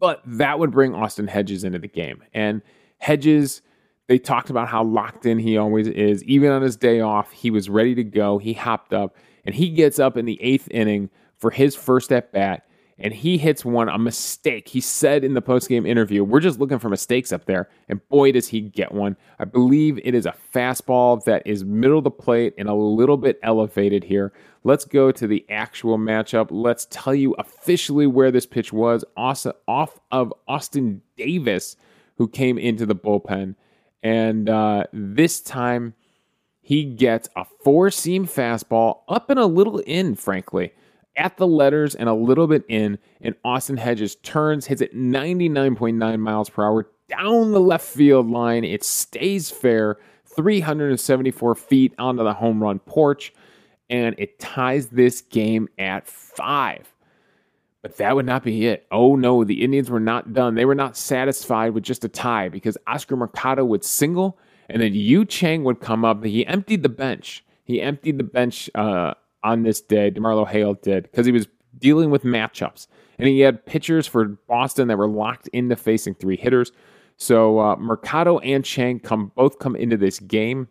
But 0.00 0.22
that 0.24 0.58
would 0.58 0.70
bring 0.70 0.94
Austin 0.94 1.28
Hedges 1.28 1.62
into 1.62 1.78
the 1.78 1.86
game. 1.86 2.22
And 2.32 2.62
Hedges, 2.98 3.62
they 4.08 4.18
talked 4.18 4.50
about 4.50 4.66
how 4.66 4.82
locked 4.82 5.26
in 5.26 5.38
he 5.38 5.58
always 5.58 5.86
is. 5.86 6.24
Even 6.24 6.50
on 6.50 6.62
his 6.62 6.76
day 6.76 7.00
off, 7.00 7.30
he 7.30 7.50
was 7.50 7.68
ready 7.68 7.94
to 7.94 8.04
go. 8.04 8.38
He 8.38 8.54
hopped 8.54 8.92
up 8.92 9.14
and 9.44 9.54
he 9.54 9.70
gets 9.70 9.98
up 9.98 10.16
in 10.16 10.24
the 10.24 10.42
eighth 10.42 10.68
inning 10.70 11.10
for 11.40 11.50
his 11.50 11.74
first 11.74 12.12
at 12.12 12.32
bat 12.32 12.64
and 13.00 13.14
he 13.14 13.38
hits 13.38 13.64
one 13.64 13.88
a 13.88 13.98
mistake. 13.98 14.68
He 14.68 14.80
said 14.80 15.24
in 15.24 15.32
the 15.32 15.40
post-game 15.40 15.86
interview, 15.86 16.22
"We're 16.22 16.40
just 16.40 16.60
looking 16.60 16.78
for 16.78 16.90
mistakes 16.90 17.32
up 17.32 17.46
there." 17.46 17.68
And 17.88 18.06
boy 18.10 18.32
does 18.32 18.48
he 18.48 18.60
get 18.60 18.92
one. 18.92 19.16
I 19.38 19.46
believe 19.46 19.98
it 20.04 20.14
is 20.14 20.26
a 20.26 20.34
fastball 20.54 21.24
that 21.24 21.42
is 21.46 21.64
middle 21.64 21.98
of 21.98 22.04
the 22.04 22.10
plate 22.10 22.54
and 22.58 22.68
a 22.68 22.74
little 22.74 23.16
bit 23.16 23.40
elevated 23.42 24.04
here. 24.04 24.32
Let's 24.62 24.84
go 24.84 25.10
to 25.10 25.26
the 25.26 25.46
actual 25.48 25.98
matchup. 25.98 26.48
Let's 26.50 26.86
tell 26.90 27.14
you 27.14 27.32
officially 27.38 28.06
where 28.06 28.30
this 28.30 28.46
pitch 28.46 28.72
was 28.72 29.02
off 29.16 29.98
of 30.12 30.34
Austin 30.46 31.00
Davis 31.16 31.76
who 32.16 32.28
came 32.28 32.58
into 32.58 32.84
the 32.84 32.94
bullpen. 32.94 33.54
And 34.02 34.50
uh, 34.50 34.84
this 34.92 35.40
time 35.40 35.94
he 36.60 36.84
gets 36.84 37.30
a 37.34 37.46
four-seam 37.64 38.26
fastball 38.26 39.00
up 39.08 39.30
and 39.30 39.40
a 39.40 39.46
little 39.46 39.78
in, 39.78 40.14
frankly 40.14 40.72
at 41.20 41.36
the 41.36 41.46
letters 41.46 41.94
and 41.94 42.08
a 42.08 42.14
little 42.14 42.46
bit 42.46 42.64
in, 42.66 42.98
and 43.20 43.34
Austin 43.44 43.76
Hedges 43.76 44.16
turns, 44.16 44.66
hits 44.66 44.80
it 44.80 44.96
99.9 44.96 46.18
miles 46.18 46.48
per 46.48 46.64
hour 46.64 46.88
down 47.08 47.52
the 47.52 47.60
left 47.60 47.86
field 47.86 48.30
line. 48.30 48.64
It 48.64 48.82
stays 48.82 49.50
fair, 49.50 49.98
374 50.34 51.54
feet 51.54 51.94
onto 51.98 52.24
the 52.24 52.32
home 52.32 52.62
run 52.62 52.78
porch, 52.78 53.34
and 53.90 54.14
it 54.18 54.38
ties 54.38 54.88
this 54.88 55.20
game 55.20 55.68
at 55.78 56.06
five. 56.06 56.90
But 57.82 57.98
that 57.98 58.16
would 58.16 58.26
not 58.26 58.42
be 58.42 58.66
it. 58.66 58.86
Oh 58.90 59.14
no, 59.14 59.44
the 59.44 59.62
Indians 59.62 59.90
were 59.90 60.00
not 60.00 60.32
done. 60.32 60.54
They 60.54 60.64
were 60.64 60.74
not 60.74 60.96
satisfied 60.96 61.74
with 61.74 61.84
just 61.84 62.04
a 62.04 62.08
tie 62.08 62.48
because 62.48 62.78
Oscar 62.86 63.16
Mercado 63.16 63.64
would 63.66 63.84
single, 63.84 64.38
and 64.70 64.80
then 64.80 64.94
Yu 64.94 65.26
Chang 65.26 65.64
would 65.64 65.80
come 65.80 66.02
up. 66.02 66.24
He 66.24 66.46
emptied 66.46 66.82
the 66.82 66.88
bench. 66.88 67.44
He 67.64 67.82
emptied 67.82 68.16
the 68.16 68.24
bench 68.24 68.70
uh, 68.74 69.14
on 69.42 69.62
this 69.62 69.80
day, 69.80 70.10
DeMarlo 70.10 70.46
Hale 70.46 70.74
did, 70.74 71.04
because 71.04 71.26
he 71.26 71.32
was 71.32 71.48
dealing 71.78 72.10
with 72.10 72.24
matchups. 72.24 72.86
And 73.18 73.28
he 73.28 73.40
had 73.40 73.64
pitchers 73.66 74.06
for 74.06 74.24
Boston 74.24 74.88
that 74.88 74.98
were 74.98 75.08
locked 75.08 75.48
into 75.48 75.76
facing 75.76 76.14
three 76.14 76.36
hitters. 76.36 76.72
So 77.16 77.58
uh, 77.58 77.76
Mercado 77.76 78.38
and 78.38 78.64
Chang 78.64 78.98
come 78.98 79.32
both 79.34 79.58
come 79.58 79.76
into 79.76 79.96
this 79.96 80.18
game 80.20 80.68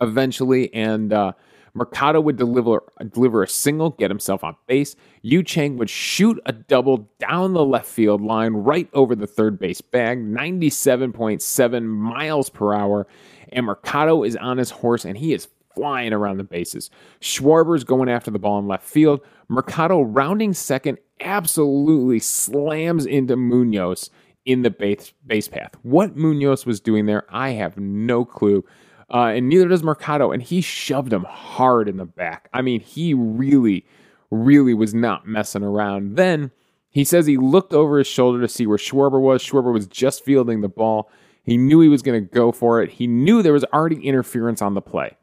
eventually, 0.00 0.72
and 0.74 1.12
uh, 1.12 1.32
Mercado 1.72 2.20
would 2.20 2.36
deliver 2.36 2.82
deliver 3.10 3.42
a 3.42 3.48
single, 3.48 3.90
get 3.90 4.10
himself 4.10 4.44
on 4.44 4.56
base. 4.66 4.94
Yu 5.22 5.42
Chang 5.42 5.78
would 5.78 5.88
shoot 5.88 6.38
a 6.44 6.52
double 6.52 7.08
down 7.18 7.54
the 7.54 7.64
left 7.64 7.86
field 7.86 8.20
line, 8.20 8.52
right 8.52 8.90
over 8.92 9.14
the 9.14 9.26
third 9.26 9.58
base 9.58 9.80
bag, 9.80 10.22
97.7 10.22 11.84
miles 11.84 12.50
per 12.50 12.74
hour. 12.74 13.06
And 13.52 13.66
Mercado 13.66 14.24
is 14.24 14.36
on 14.36 14.58
his 14.58 14.70
horse, 14.70 15.06
and 15.06 15.16
he 15.16 15.32
is 15.32 15.48
flying 15.74 16.12
around 16.12 16.38
the 16.38 16.44
bases. 16.44 16.90
Schwarber's 17.20 17.84
going 17.84 18.08
after 18.08 18.30
the 18.30 18.38
ball 18.38 18.58
in 18.58 18.66
left 18.66 18.84
field. 18.84 19.20
Mercado 19.48 20.02
rounding 20.02 20.52
second 20.54 20.98
absolutely 21.20 22.18
slams 22.18 23.06
into 23.06 23.36
Munoz 23.36 24.10
in 24.44 24.62
the 24.62 24.70
base, 24.70 25.12
base 25.26 25.48
path. 25.48 25.72
What 25.82 26.16
Munoz 26.16 26.66
was 26.66 26.80
doing 26.80 27.06
there, 27.06 27.24
I 27.30 27.50
have 27.50 27.76
no 27.76 28.24
clue. 28.24 28.64
Uh, 29.12 29.26
and 29.26 29.48
neither 29.48 29.68
does 29.68 29.82
Mercado. 29.82 30.32
And 30.32 30.42
he 30.42 30.60
shoved 30.60 31.12
him 31.12 31.24
hard 31.24 31.88
in 31.88 31.96
the 31.98 32.06
back. 32.06 32.48
I 32.52 32.62
mean, 32.62 32.80
he 32.80 33.14
really, 33.14 33.86
really 34.30 34.74
was 34.74 34.94
not 34.94 35.26
messing 35.26 35.62
around. 35.62 36.16
Then 36.16 36.50
he 36.88 37.04
says 37.04 37.26
he 37.26 37.36
looked 37.36 37.72
over 37.72 37.98
his 37.98 38.06
shoulder 38.06 38.40
to 38.40 38.48
see 38.48 38.66
where 38.66 38.78
Schwarber 38.78 39.20
was. 39.20 39.42
Schwarber 39.42 39.72
was 39.72 39.86
just 39.86 40.24
fielding 40.24 40.60
the 40.60 40.68
ball. 40.68 41.10
He 41.44 41.56
knew 41.56 41.80
he 41.80 41.88
was 41.88 42.02
going 42.02 42.22
to 42.22 42.30
go 42.30 42.52
for 42.52 42.82
it. 42.82 42.90
He 42.90 43.06
knew 43.06 43.42
there 43.42 43.52
was 43.52 43.64
already 43.64 44.00
interference 44.06 44.62
on 44.62 44.74
the 44.74 44.80
play. 44.80 45.16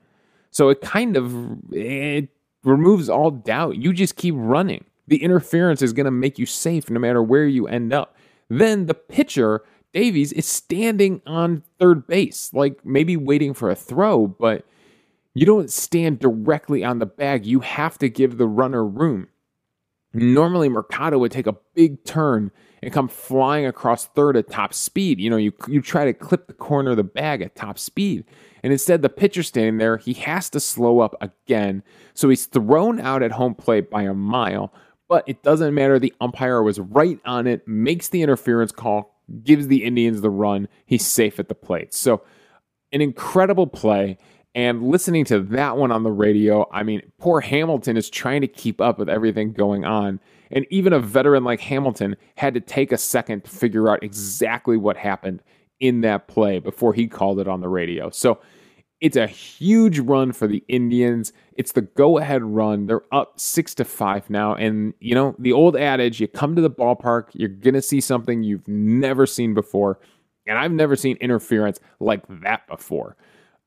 So 0.51 0.69
it 0.69 0.81
kind 0.81 1.15
of 1.17 1.57
it 1.71 2.29
removes 2.63 3.09
all 3.09 3.31
doubt. 3.31 3.77
You 3.77 3.93
just 3.93 4.15
keep 4.15 4.35
running. 4.38 4.85
The 5.07 5.23
interference 5.23 5.81
is 5.81 5.93
going 5.93 6.05
to 6.05 6.12
make 6.12 6.38
you 6.38 6.45
safe 6.45 6.89
no 6.89 6.99
matter 6.99 7.23
where 7.23 7.45
you 7.45 7.67
end 7.67 7.93
up. 7.93 8.15
Then 8.49 8.85
the 8.85 8.93
pitcher, 8.93 9.63
Davis, 9.93 10.31
is 10.31 10.45
standing 10.45 11.21
on 11.25 11.63
third 11.79 12.07
base, 12.07 12.51
like 12.53 12.83
maybe 12.85 13.17
waiting 13.17 13.53
for 13.53 13.69
a 13.69 13.75
throw, 13.75 14.27
but 14.27 14.65
you 15.33 15.45
don't 15.45 15.71
stand 15.71 16.19
directly 16.19 16.83
on 16.83 16.99
the 16.99 17.05
bag. 17.05 17.45
You 17.45 17.62
have 17.62 17.97
to 17.99 18.09
give 18.09 18.38
the 18.38 18.47
runner 18.47 18.85
room. 18.85 19.27
Normally, 20.13 20.69
Mercado 20.69 21.19
would 21.19 21.31
take 21.31 21.47
a 21.47 21.55
big 21.75 22.03
turn 22.03 22.51
and 22.81 22.91
come 22.91 23.07
flying 23.07 23.65
across 23.65 24.05
third 24.07 24.35
at 24.35 24.49
top 24.49 24.73
speed. 24.73 25.19
You 25.19 25.29
know, 25.29 25.38
you, 25.38 25.53
you 25.67 25.81
try 25.81 26.05
to 26.05 26.13
clip 26.13 26.47
the 26.47 26.53
corner 26.53 26.91
of 26.91 26.97
the 26.97 27.03
bag 27.03 27.41
at 27.41 27.55
top 27.55 27.77
speed. 27.77 28.25
And 28.63 28.74
instead, 28.74 29.02
the 29.02 29.10
pitcher 29.10 29.43
standing 29.43 29.78
there, 29.78 29.98
he 29.98 30.13
has 30.13 30.50
to 30.52 30.60
slow 30.60 31.00
up 31.00 31.15
again. 31.22 31.84
So 32.13 32.30
he's 32.30 32.45
thrown 32.45 33.00
out 33.00 33.24
at 33.24 33.32
home 33.32 33.56
plate 33.56 33.89
by 33.89 34.04
a 34.04 34.13
mile, 34.13 34.74
but 35.08 35.24
it 35.28 35.43
doesn't 35.43 35.74
matter. 35.74 36.00
The 36.00 36.13
umpire 36.22 36.62
was 36.62 36.80
right 36.80 37.19
on 37.26 37.48
it, 37.48 37.67
makes 37.67 38.10
the 38.10 38.22
interference 38.22 38.72
call, 38.72 39.15
gives 39.43 39.67
the 39.67 39.84
Indians 39.84 40.22
the 40.22 40.30
run. 40.30 40.67
He's 40.86 41.06
safe 41.06 41.39
at 41.39 41.48
the 41.48 41.56
plate. 41.56 41.93
So, 41.93 42.24
an 42.91 43.02
incredible 43.02 43.67
play. 43.67 44.17
And 44.56 44.89
listening 44.89 45.26
to 45.26 45.39
that 45.41 45.78
one 45.78 45.91
on 45.91 46.04
the 46.04 46.12
radio, 46.12 46.67
I 46.72 46.82
mean, 46.82 47.04
poor 47.19 47.39
Hamilton 47.39 47.98
is 47.98 48.10
trying 48.10 48.41
to 48.41 48.48
keep 48.48 48.82
up 48.82 48.98
with 48.98 49.08
everything 49.08 49.54
going 49.54 49.86
on. 49.86 50.19
And 50.52 50.65
even 50.72 50.91
a 50.91 51.00
veteran 51.00 51.43
like 51.43 51.60
Hamilton 51.60 52.17
had 52.36 52.56
to 52.56 52.60
take 52.60 52.91
a 52.91 52.98
second 52.98 53.43
to 53.43 53.52
figure 53.52 53.89
out 53.89 54.04
exactly 54.04 54.76
what 54.76 54.98
happened 54.98 55.43
in 55.80 56.02
that 56.02 56.28
play 56.28 56.60
before 56.60 56.94
he 56.94 57.08
called 57.08 57.39
it 57.39 57.48
on 57.48 57.62
the 57.62 57.70
radio. 57.70 58.10
So 58.10 58.39
it's 59.02 59.15
a 59.15 59.28
huge 59.28 60.00
run 60.00 60.34
for 60.34 60.48
the 60.48 60.63
Indians. 60.68 61.32
It's 61.56 61.72
the 61.72 61.82
go 61.82 62.18
ahead 62.18 62.44
run. 62.44 62.88
They're 62.88 63.04
up 63.13 63.39
six 63.39 63.74
to 63.76 63.86
five 63.86 64.30
now. 64.30 64.56
And, 64.56 64.94
you 65.00 65.15
know, 65.15 65.36
the 65.39 65.54
old 65.54 65.78
adage 65.78 66.20
you 66.20 66.28
come 66.28 66.56
to 66.56 66.62
the 66.62 66.70
ballpark, 66.70 67.30
you're 67.34 67.50
to 67.50 67.82
see 67.82 68.02
something 68.02 68.44
you've 68.44 68.68
never 68.68 69.26
seen 69.26 69.54
before. 69.54 70.00
And 70.48 70.58
I've 70.58 70.72
never 70.72 70.96
seen 70.96 71.15
interference 71.18 71.80
like 72.00 72.24
that 72.42 72.68
before. 72.68 73.15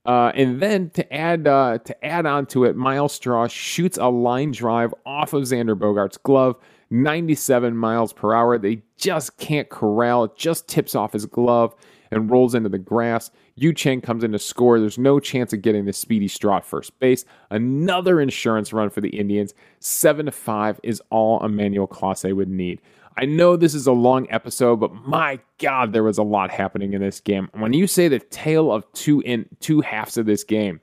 Uh, 0.05 0.33
and 0.35 0.61
then 0.61 0.91
to 0.91 1.15
add 1.15 1.47
uh, 1.47 1.79
to 1.79 2.05
add 2.05 2.27
on 2.27 2.45
to 2.45 2.65
it, 2.65 2.75
Myles 2.75 3.13
Straw 3.13 3.47
shoots 3.47 3.99
a 3.99 4.09
line 4.09 4.51
drive 4.51 4.93
off 5.07 5.33
of 5.33 5.45
Xander 5.45 5.79
Bogaerts' 5.79 6.21
glove, 6.21 6.57
97 6.91 7.77
miles 7.77 8.13
per 8.13 8.35
hour. 8.35 8.59
They 8.59 8.83
just 8.97 9.39
can't 9.39 9.69
corral. 9.69 10.25
It 10.25 10.37
just 10.37 10.67
tips 10.67 10.97
off 10.97 11.13
his 11.13 11.25
glove 11.25 11.77
and 12.13 12.31
rolls 12.31 12.55
into 12.55 12.69
the 12.69 12.79
grass. 12.79 13.31
Yu 13.57 13.73
Chang 13.73 14.01
comes 14.01 14.23
in 14.23 14.33
to 14.33 14.39
score. 14.39 14.79
There's 14.79 14.99
no 14.99 15.19
chance 15.19 15.53
of 15.53 15.63
getting 15.63 15.87
the 15.87 15.93
speedy 15.93 16.29
straw 16.29 16.59
at 16.59 16.65
first 16.65 16.99
base. 17.01 17.25
Another 17.51 18.21
insurance 18.21 18.73
run 18.73 18.91
for 18.91 19.01
the 19.01 19.09
Indians. 19.11 19.55
Seven 19.81 20.27
to 20.27 20.33
five 20.33 20.79
is 20.83 21.03
all 21.11 21.45
Emmanuel 21.45 21.89
Clase 21.89 22.35
would 22.35 22.49
need. 22.49 22.81
I 23.17 23.27
know 23.27 23.57
this 23.57 23.75
is 23.75 23.87
a 23.87 23.93
long 23.93 24.27
episode, 24.31 24.77
but 24.77 24.95
my 25.07 25.39
God, 25.59 25.93
there 25.93 26.03
was 26.03 26.19
a 26.19 26.23
lot 26.23 26.51
happening 26.51 26.95
in 26.95 27.03
this 27.03 27.21
game. 27.21 27.49
When 27.53 27.73
you 27.73 27.87
say 27.87 28.09
the 28.09 28.21
tale 28.21 28.73
of 28.73 28.91
two 28.93 29.21
in 29.21 29.47
two 29.61 29.81
halves 29.81 30.17
of 30.17 30.27
this 30.27 30.45
game, 30.45 30.81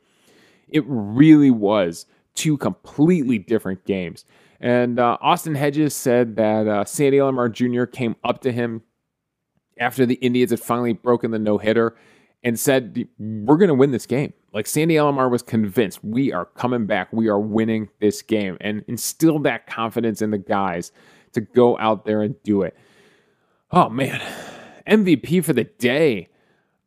it 0.67 0.83
really 0.87 1.49
was 1.49 2.05
two 2.35 2.57
completely 2.57 3.39
different 3.39 3.83
games. 3.85 4.25
And 4.59 4.99
uh, 4.99 5.17
Austin 5.21 5.55
Hedges 5.55 5.95
said 5.95 6.35
that 6.35 6.67
uh, 6.67 6.85
Sandy 6.85 7.17
Alomar 7.17 7.51
Jr. 7.51 7.85
came 7.85 8.15
up 8.23 8.41
to 8.41 8.51
him 8.51 8.83
after 9.79 10.05
the 10.05 10.15
Indians 10.15 10.51
had 10.51 10.59
finally 10.59 10.93
broken 10.93 11.31
the 11.31 11.39
no 11.39 11.57
hitter 11.57 11.95
and 12.43 12.59
said, 12.59 13.07
We're 13.17 13.57
going 13.57 13.69
to 13.69 13.73
win 13.73 13.91
this 13.91 14.05
game. 14.05 14.33
Like 14.53 14.67
Sandy 14.67 14.95
Alomar 14.95 15.29
was 15.29 15.43
convinced 15.43 16.03
we 16.03 16.33
are 16.33 16.45
coming 16.45 16.85
back, 16.85 17.11
we 17.13 17.27
are 17.27 17.39
winning 17.39 17.89
this 17.99 18.21
game, 18.21 18.57
and 18.61 18.83
instilled 18.87 19.43
that 19.43 19.67
confidence 19.67 20.21
in 20.21 20.31
the 20.31 20.37
guys 20.37 20.91
to 21.33 21.41
go 21.41 21.77
out 21.77 22.05
there 22.05 22.21
and 22.21 22.41
do 22.43 22.63
it. 22.63 22.75
Oh 23.71 23.89
man, 23.89 24.21
MVP 24.87 25.43
for 25.43 25.53
the 25.53 25.65
day. 25.65 26.29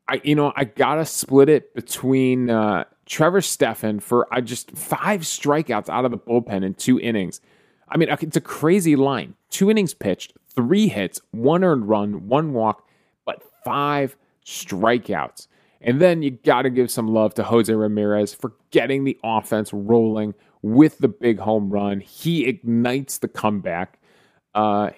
I 0.09 0.21
you 0.25 0.35
know 0.35 0.53
I 0.57 0.65
gotta 0.65 1.05
split 1.05 1.49
it 1.49 1.75
between 1.75 2.51
uh, 2.51 2.85
Trevor 3.07 3.41
Stephan 3.41 4.01
for 4.01 4.27
I 4.35 4.41
just 4.41 4.73
five 4.73 5.21
strikeouts 5.21 5.89
out 5.89 6.05
of 6.05 6.11
the 6.11 6.19
bullpen 6.19 6.65
in 6.65 6.75
two 6.75 6.99
innings. 6.99 7.41
I 7.89 7.97
mean 7.97 8.09
it's 8.09 8.37
a 8.37 8.41
crazy 8.41 8.97
line. 8.97 9.35
Two 9.51 9.71
innings 9.71 9.95
pitched, 9.95 10.33
three 10.55 10.89
hits, 10.89 11.21
one 11.31 11.65
earned 11.65 11.89
run, 11.89 12.29
one 12.29 12.53
walk, 12.53 12.87
but 13.25 13.43
five 13.65 14.17
strikeouts. 14.45 15.47
And 15.81 16.01
then 16.01 16.23
you 16.23 16.31
got 16.31 16.63
to 16.63 16.71
give 16.71 16.91
some 16.91 17.09
love 17.09 17.35
to 17.35 17.43
Jose 17.43 17.73
Ramirez 17.73 18.33
for 18.35 18.53
getting 18.71 19.05
the 19.05 19.19
offense 19.25 19.73
rolling 19.73 20.35
with 20.63 20.99
the 20.99 21.09
big 21.09 21.39
home 21.41 21.71
run. 21.71 22.01
He 22.01 22.47
ignites 22.47 23.19
the 23.19 23.29
comeback. 23.29 23.99
Uh, 24.55 24.91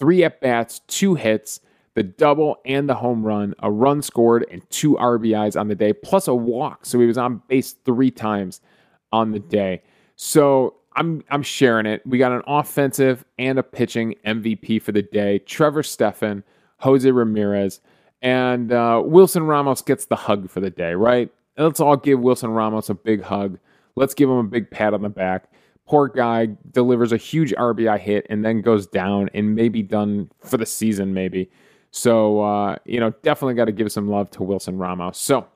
three 0.00 0.24
at 0.24 0.40
bats, 0.40 0.80
two 0.88 1.14
hits, 1.14 1.60
the 1.94 2.02
double 2.02 2.56
and 2.64 2.88
the 2.88 2.94
home 2.94 3.22
run, 3.24 3.54
a 3.60 3.70
run 3.70 4.02
scored, 4.02 4.46
and 4.50 4.68
two 4.70 4.94
RBIs 4.94 5.60
on 5.60 5.68
the 5.68 5.74
day, 5.74 5.92
plus 5.92 6.26
a 6.26 6.34
walk. 6.34 6.84
So 6.86 6.98
he 6.98 7.06
was 7.06 7.18
on 7.18 7.42
base 7.48 7.72
three 7.84 8.10
times 8.10 8.60
on 9.12 9.30
the 9.30 9.38
day. 9.38 9.82
So 10.16 10.74
I'm 10.96 11.24
I'm 11.30 11.42
sharing 11.42 11.86
it. 11.86 12.02
We 12.06 12.18
got 12.18 12.32
an 12.32 12.42
offensive 12.46 13.24
and 13.38 13.58
a 13.58 13.62
pitching 13.62 14.14
MVP 14.26 14.82
for 14.82 14.92
the 14.92 15.02
day. 15.02 15.38
Trevor 15.40 15.82
Stephan, 15.82 16.44
Jose 16.78 17.10
Ramirez, 17.10 17.80
and 18.20 18.72
uh, 18.72 19.02
Wilson 19.04 19.44
Ramos 19.44 19.82
gets 19.82 20.06
the 20.06 20.16
hug 20.16 20.50
for 20.50 20.60
the 20.60 20.70
day. 20.70 20.94
Right? 20.94 21.30
Let's 21.56 21.80
all 21.80 21.96
give 21.96 22.20
Wilson 22.20 22.50
Ramos 22.50 22.88
a 22.88 22.94
big 22.94 23.22
hug. 23.22 23.58
Let's 23.94 24.14
give 24.14 24.28
him 24.28 24.36
a 24.36 24.44
big 24.44 24.70
pat 24.70 24.94
on 24.94 25.02
the 25.02 25.08
back. 25.08 25.50
Poor 25.86 26.08
guy 26.08 26.48
delivers 26.70 27.12
a 27.12 27.16
huge 27.16 27.52
RBI 27.52 27.98
hit 27.98 28.26
and 28.30 28.44
then 28.44 28.62
goes 28.62 28.86
down 28.86 29.28
and 29.34 29.54
maybe 29.54 29.82
done 29.82 30.30
for 30.40 30.56
the 30.56 30.64
season, 30.64 31.12
maybe. 31.12 31.50
So, 31.90 32.40
uh, 32.40 32.76
you 32.86 33.00
know, 33.00 33.10
definitely 33.22 33.54
got 33.54 33.66
to 33.66 33.72
give 33.72 33.92
some 33.92 34.08
love 34.08 34.30
to 34.30 34.42
Wilson 34.42 34.78
Ramos. 34.78 35.18
So, 35.18 35.46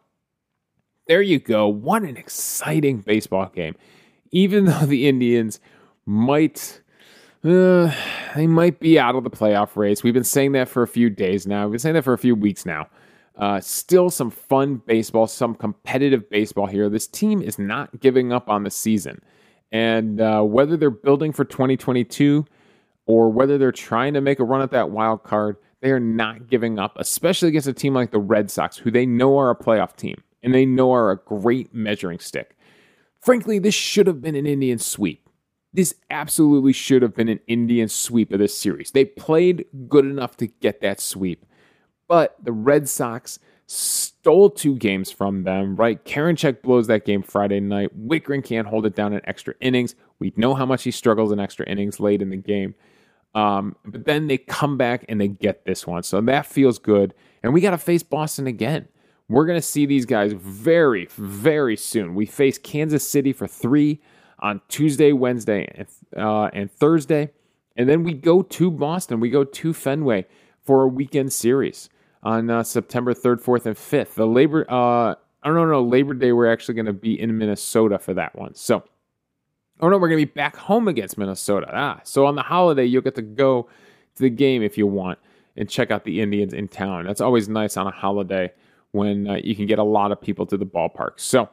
there 1.06 1.22
you 1.22 1.38
go. 1.38 1.68
What 1.68 2.02
an 2.02 2.16
exciting 2.16 2.98
baseball 2.98 3.50
game. 3.54 3.76
Even 4.36 4.64
though 4.66 4.86
the 4.86 5.08
Indians 5.08 5.60
might. 6.04 6.82
Uh, 7.44 7.92
they 8.34 8.46
might 8.46 8.80
be 8.80 8.98
out 8.98 9.14
of 9.14 9.22
the 9.22 9.30
playoff 9.30 9.76
race. 9.76 10.02
We've 10.02 10.14
been 10.14 10.24
saying 10.24 10.52
that 10.52 10.68
for 10.68 10.82
a 10.82 10.88
few 10.88 11.08
days 11.08 11.46
now. 11.46 11.64
We've 11.64 11.72
been 11.72 11.78
saying 11.78 11.94
that 11.94 12.02
for 12.02 12.12
a 12.12 12.18
few 12.18 12.34
weeks 12.34 12.66
now. 12.66 12.88
Uh, 13.36 13.60
still 13.60 14.10
some 14.10 14.30
fun 14.30 14.82
baseball, 14.84 15.28
some 15.28 15.54
competitive 15.54 16.28
baseball 16.28 16.66
here. 16.66 16.88
This 16.88 17.06
team 17.06 17.40
is 17.40 17.56
not 17.56 18.00
giving 18.00 18.32
up 18.32 18.48
on 18.48 18.64
the 18.64 18.70
season. 18.70 19.20
And 19.70 20.20
uh, 20.20 20.42
whether 20.42 20.76
they're 20.76 20.90
building 20.90 21.32
for 21.32 21.44
2022 21.44 22.44
or 23.04 23.30
whether 23.30 23.58
they're 23.58 23.70
trying 23.70 24.14
to 24.14 24.20
make 24.20 24.40
a 24.40 24.44
run 24.44 24.62
at 24.62 24.72
that 24.72 24.90
wild 24.90 25.22
card, 25.22 25.56
they 25.82 25.92
are 25.92 26.00
not 26.00 26.48
giving 26.48 26.80
up, 26.80 26.96
especially 26.98 27.48
against 27.48 27.68
a 27.68 27.72
team 27.72 27.94
like 27.94 28.10
the 28.10 28.18
Red 28.18 28.50
Sox, 28.50 28.76
who 28.76 28.90
they 28.90 29.06
know 29.06 29.38
are 29.38 29.50
a 29.50 29.56
playoff 29.56 29.94
team 29.94 30.20
and 30.42 30.54
they 30.54 30.64
know 30.64 30.92
are 30.92 31.10
a 31.10 31.16
great 31.16 31.74
measuring 31.74 32.18
stick. 32.18 32.55
Frankly, 33.26 33.58
this 33.58 33.74
should 33.74 34.06
have 34.06 34.22
been 34.22 34.36
an 34.36 34.46
Indian 34.46 34.78
sweep. 34.78 35.28
This 35.72 35.96
absolutely 36.10 36.72
should 36.72 37.02
have 37.02 37.16
been 37.16 37.28
an 37.28 37.40
Indian 37.48 37.88
sweep 37.88 38.32
of 38.32 38.38
this 38.38 38.56
series. 38.56 38.92
They 38.92 39.04
played 39.04 39.64
good 39.88 40.04
enough 40.04 40.36
to 40.36 40.46
get 40.46 40.80
that 40.82 41.00
sweep, 41.00 41.44
but 42.06 42.36
the 42.40 42.52
Red 42.52 42.88
Sox 42.88 43.40
stole 43.66 44.48
two 44.50 44.76
games 44.76 45.10
from 45.10 45.42
them, 45.42 45.74
right? 45.74 46.04
Karinchak 46.04 46.62
blows 46.62 46.86
that 46.86 47.04
game 47.04 47.24
Friday 47.24 47.58
night. 47.58 47.90
Wittgren 47.98 48.44
can't 48.44 48.68
hold 48.68 48.86
it 48.86 48.94
down 48.94 49.12
in 49.12 49.20
extra 49.24 49.54
innings. 49.60 49.96
We 50.20 50.32
know 50.36 50.54
how 50.54 50.64
much 50.64 50.84
he 50.84 50.92
struggles 50.92 51.32
in 51.32 51.40
extra 51.40 51.66
innings 51.66 51.98
late 51.98 52.22
in 52.22 52.30
the 52.30 52.36
game. 52.36 52.76
Um, 53.34 53.74
but 53.84 54.04
then 54.04 54.28
they 54.28 54.38
come 54.38 54.78
back 54.78 55.04
and 55.08 55.20
they 55.20 55.26
get 55.26 55.64
this 55.64 55.84
one. 55.84 56.04
So 56.04 56.20
that 56.20 56.46
feels 56.46 56.78
good. 56.78 57.12
And 57.42 57.52
we 57.52 57.60
got 57.60 57.70
to 57.70 57.78
face 57.78 58.04
Boston 58.04 58.46
again. 58.46 58.86
We're 59.28 59.46
going 59.46 59.58
to 59.58 59.66
see 59.66 59.86
these 59.86 60.06
guys 60.06 60.32
very, 60.32 61.06
very 61.16 61.76
soon. 61.76 62.14
We 62.14 62.26
face 62.26 62.58
Kansas 62.58 63.06
City 63.08 63.32
for 63.32 63.46
three 63.46 64.00
on 64.38 64.60
Tuesday, 64.68 65.12
Wednesday, 65.12 65.68
and, 65.74 65.88
uh, 66.16 66.50
and 66.52 66.70
Thursday. 66.70 67.30
And 67.76 67.88
then 67.88 68.04
we 68.04 68.14
go 68.14 68.42
to 68.42 68.70
Boston. 68.70 69.18
We 69.18 69.30
go 69.30 69.44
to 69.44 69.72
Fenway 69.72 70.26
for 70.62 70.82
a 70.82 70.88
weekend 70.88 71.32
series 71.32 71.88
on 72.22 72.50
uh, 72.50 72.62
September 72.62 73.14
3rd, 73.14 73.42
4th, 73.42 73.66
and 73.66 73.76
5th. 73.76 74.14
The 74.14 74.26
Labor, 74.26 74.64
uh, 74.70 75.14
I 75.42 75.48
don't 75.48 75.68
know, 75.68 75.82
Labor 75.82 76.14
Day, 76.14 76.32
we're 76.32 76.50
actually 76.50 76.74
going 76.74 76.86
to 76.86 76.92
be 76.92 77.20
in 77.20 77.36
Minnesota 77.36 77.98
for 77.98 78.14
that 78.14 78.36
one. 78.36 78.54
So, 78.54 78.84
oh 79.80 79.88
no, 79.88 79.98
we're 79.98 80.08
going 80.08 80.20
to 80.20 80.26
be 80.26 80.32
back 80.32 80.56
home 80.56 80.88
against 80.88 81.18
Minnesota. 81.18 81.68
Ah, 81.72 82.00
so 82.04 82.26
on 82.26 82.36
the 82.36 82.42
holiday, 82.42 82.84
you'll 82.84 83.02
get 83.02 83.16
to 83.16 83.22
go 83.22 83.68
to 84.14 84.22
the 84.22 84.30
game 84.30 84.62
if 84.62 84.78
you 84.78 84.86
want 84.86 85.18
and 85.56 85.68
check 85.68 85.90
out 85.90 86.04
the 86.04 86.20
Indians 86.20 86.52
in 86.52 86.68
town. 86.68 87.06
That's 87.06 87.20
always 87.20 87.48
nice 87.48 87.76
on 87.76 87.86
a 87.86 87.90
holiday 87.90 88.52
when 88.96 89.28
uh, 89.28 89.34
you 89.42 89.54
can 89.54 89.66
get 89.66 89.78
a 89.78 89.84
lot 89.84 90.10
of 90.10 90.20
people 90.20 90.46
to 90.46 90.56
the 90.56 90.66
ballpark. 90.66 91.12
So, 91.16 91.48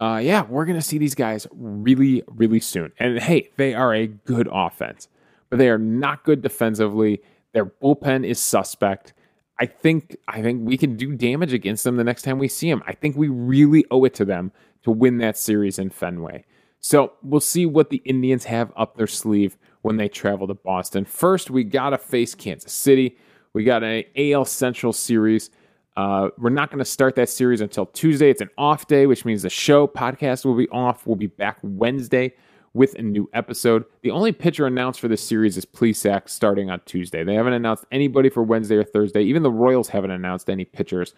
uh, 0.00 0.20
yeah, 0.22 0.42
we're 0.42 0.64
going 0.64 0.78
to 0.78 0.82
see 0.82 0.98
these 0.98 1.14
guys 1.14 1.46
really, 1.52 2.22
really 2.26 2.60
soon. 2.60 2.92
And 2.98 3.18
hey, 3.18 3.50
they 3.56 3.74
are 3.74 3.94
a 3.94 4.06
good 4.06 4.48
offense, 4.50 5.08
but 5.50 5.58
they 5.58 5.68
are 5.68 5.78
not 5.78 6.24
good 6.24 6.42
defensively. 6.42 7.22
Their 7.52 7.66
bullpen 7.66 8.26
is 8.26 8.40
suspect. 8.40 9.14
I 9.60 9.66
think 9.66 10.16
I 10.28 10.40
think 10.40 10.66
we 10.66 10.76
can 10.76 10.96
do 10.96 11.14
damage 11.16 11.52
against 11.52 11.84
them 11.84 11.96
the 11.96 12.04
next 12.04 12.22
time 12.22 12.38
we 12.38 12.48
see 12.48 12.70
them. 12.70 12.82
I 12.86 12.92
think 12.94 13.16
we 13.16 13.28
really 13.28 13.84
owe 13.90 14.04
it 14.04 14.14
to 14.14 14.24
them 14.24 14.52
to 14.84 14.90
win 14.90 15.18
that 15.18 15.36
series 15.36 15.78
in 15.78 15.90
Fenway. 15.90 16.44
So 16.80 17.14
we'll 17.22 17.40
see 17.40 17.66
what 17.66 17.90
the 17.90 18.00
Indians 18.04 18.44
have 18.44 18.72
up 18.76 18.96
their 18.96 19.08
sleeve 19.08 19.58
when 19.82 19.96
they 19.96 20.08
travel 20.08 20.46
to 20.46 20.54
Boston. 20.54 21.04
First, 21.04 21.50
we 21.50 21.64
gotta 21.64 21.98
face 21.98 22.36
Kansas 22.36 22.72
City. 22.72 23.16
We 23.52 23.64
got 23.64 23.82
an 23.82 24.04
AL 24.16 24.44
Central 24.44 24.92
series. 24.92 25.50
Uh, 25.98 26.30
we're 26.38 26.48
not 26.48 26.70
going 26.70 26.78
to 26.78 26.84
start 26.84 27.16
that 27.16 27.28
series 27.28 27.60
until 27.60 27.84
Tuesday. 27.86 28.30
It's 28.30 28.40
an 28.40 28.50
off 28.56 28.86
day, 28.86 29.06
which 29.06 29.24
means 29.24 29.42
the 29.42 29.50
show 29.50 29.88
podcast 29.88 30.44
will 30.44 30.54
be 30.54 30.68
off. 30.68 31.04
We'll 31.08 31.16
be 31.16 31.26
back 31.26 31.58
Wednesday 31.64 32.34
with 32.72 32.94
a 32.94 33.02
new 33.02 33.28
episode. 33.32 33.84
The 34.02 34.12
only 34.12 34.30
pitcher 34.30 34.64
announced 34.64 35.00
for 35.00 35.08
this 35.08 35.26
series 35.26 35.56
is 35.56 35.64
Plesac 35.64 36.28
starting 36.28 36.70
on 36.70 36.82
Tuesday. 36.84 37.24
They 37.24 37.34
haven't 37.34 37.54
announced 37.54 37.84
anybody 37.90 38.28
for 38.28 38.44
Wednesday 38.44 38.76
or 38.76 38.84
Thursday. 38.84 39.22
Even 39.22 39.42
the 39.42 39.50
Royals 39.50 39.88
haven't 39.88 40.12
announced 40.12 40.48
any 40.48 40.64
pitchers 40.64 41.14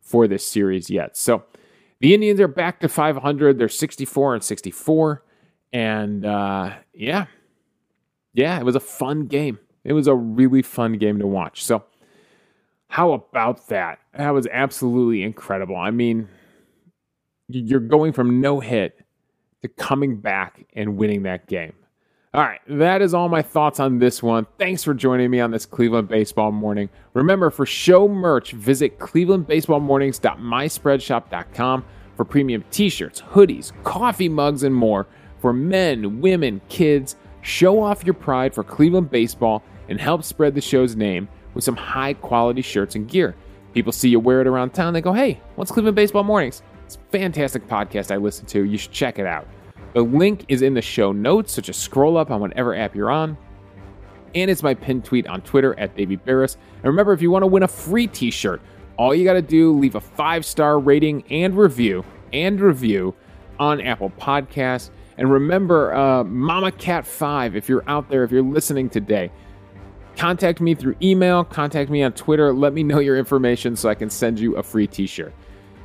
for 0.00 0.26
this 0.26 0.46
series 0.46 0.88
yet. 0.88 1.14
So 1.14 1.44
the 2.00 2.14
Indians 2.14 2.40
are 2.40 2.48
back 2.48 2.80
to 2.80 2.88
500. 2.88 3.58
They're 3.58 3.68
64 3.68 4.36
and 4.36 4.42
64. 4.42 5.24
And 5.74 6.24
uh, 6.24 6.72
yeah, 6.94 7.26
yeah, 8.32 8.58
it 8.58 8.64
was 8.64 8.76
a 8.76 8.80
fun 8.80 9.26
game. 9.26 9.58
It 9.84 9.92
was 9.92 10.06
a 10.06 10.14
really 10.14 10.62
fun 10.62 10.94
game 10.94 11.18
to 11.18 11.26
watch. 11.26 11.62
So, 11.62 11.84
how 12.92 13.12
about 13.12 13.66
that? 13.68 14.00
That 14.12 14.34
was 14.34 14.46
absolutely 14.52 15.22
incredible. 15.22 15.76
I 15.76 15.90
mean, 15.90 16.28
you're 17.48 17.80
going 17.80 18.12
from 18.12 18.42
no 18.42 18.60
hit 18.60 19.00
to 19.62 19.68
coming 19.68 20.16
back 20.16 20.66
and 20.74 20.98
winning 20.98 21.22
that 21.22 21.46
game. 21.46 21.72
All 22.34 22.42
right, 22.42 22.60
that 22.68 23.00
is 23.00 23.14
all 23.14 23.30
my 23.30 23.40
thoughts 23.40 23.80
on 23.80 23.98
this 23.98 24.22
one. 24.22 24.46
Thanks 24.58 24.84
for 24.84 24.92
joining 24.92 25.30
me 25.30 25.40
on 25.40 25.52
this 25.52 25.64
Cleveland 25.64 26.08
Baseball 26.08 26.52
Morning. 26.52 26.90
Remember, 27.14 27.48
for 27.48 27.64
show 27.64 28.08
merch, 28.08 28.52
visit 28.52 28.98
clevelandbaseballmornings.myspreadshop.com 28.98 31.84
for 32.14 32.26
premium 32.26 32.62
t 32.70 32.90
shirts, 32.90 33.22
hoodies, 33.22 33.72
coffee 33.84 34.28
mugs, 34.28 34.64
and 34.64 34.74
more 34.74 35.06
for 35.40 35.54
men, 35.54 36.20
women, 36.20 36.60
kids. 36.68 37.16
Show 37.40 37.82
off 37.82 38.04
your 38.04 38.12
pride 38.12 38.54
for 38.54 38.62
Cleveland 38.62 39.10
baseball 39.10 39.62
and 39.88 39.98
help 39.98 40.24
spread 40.24 40.54
the 40.54 40.60
show's 40.60 40.94
name 40.94 41.26
with 41.54 41.64
some 41.64 41.76
high 41.76 42.14
quality 42.14 42.62
shirts 42.62 42.94
and 42.94 43.08
gear. 43.08 43.34
People 43.74 43.92
see 43.92 44.08
you 44.08 44.20
wear 44.20 44.40
it 44.40 44.46
around 44.46 44.74
town, 44.74 44.92
they 44.92 45.00
go, 45.00 45.12
hey, 45.12 45.40
what's 45.56 45.70
Cleveland 45.70 45.96
Baseball 45.96 46.24
Mornings? 46.24 46.62
It's 46.84 46.96
a 46.96 47.10
fantastic 47.10 47.66
podcast 47.66 48.10
I 48.10 48.16
listen 48.16 48.46
to. 48.46 48.64
You 48.64 48.76
should 48.76 48.92
check 48.92 49.18
it 49.18 49.26
out. 49.26 49.46
The 49.94 50.02
link 50.02 50.44
is 50.48 50.62
in 50.62 50.74
the 50.74 50.82
show 50.82 51.12
notes, 51.12 51.52
so 51.52 51.62
just 51.62 51.80
scroll 51.80 52.16
up 52.16 52.30
on 52.30 52.40
whatever 52.40 52.74
app 52.74 52.94
you're 52.94 53.10
on. 53.10 53.36
And 54.34 54.50
it's 54.50 54.62
my 54.62 54.74
pinned 54.74 55.04
tweet 55.04 55.26
on 55.26 55.42
Twitter 55.42 55.78
at 55.78 55.94
Davey 55.96 56.16
Berris. 56.16 56.56
And 56.76 56.84
remember, 56.84 57.12
if 57.12 57.20
you 57.20 57.30
want 57.30 57.42
to 57.42 57.46
win 57.46 57.62
a 57.62 57.68
free 57.68 58.06
t 58.06 58.30
shirt, 58.30 58.62
all 58.96 59.14
you 59.14 59.24
got 59.24 59.34
to 59.34 59.42
do 59.42 59.72
leave 59.78 59.94
a 59.94 60.00
five 60.00 60.44
star 60.46 60.78
rating 60.78 61.24
and 61.30 61.56
review 61.56 62.04
and 62.32 62.60
review 62.60 63.14
on 63.58 63.80
Apple 63.80 64.10
Podcasts. 64.18 64.90
And 65.18 65.30
remember, 65.30 65.94
uh, 65.94 66.24
Mama 66.24 66.72
Cat 66.72 67.06
5, 67.06 67.54
if 67.54 67.68
you're 67.68 67.84
out 67.86 68.08
there, 68.08 68.24
if 68.24 68.32
you're 68.32 68.42
listening 68.42 68.88
today, 68.88 69.30
contact 70.16 70.60
me 70.60 70.74
through 70.74 70.96
email, 71.02 71.44
contact 71.44 71.90
me 71.90 72.02
on 72.02 72.12
Twitter, 72.12 72.52
let 72.52 72.72
me 72.72 72.82
know 72.82 72.98
your 72.98 73.18
information 73.18 73.76
so 73.76 73.88
I 73.88 73.94
can 73.94 74.10
send 74.10 74.38
you 74.38 74.56
a 74.56 74.62
free 74.62 74.86
t 74.86 75.06
shirt. 75.06 75.32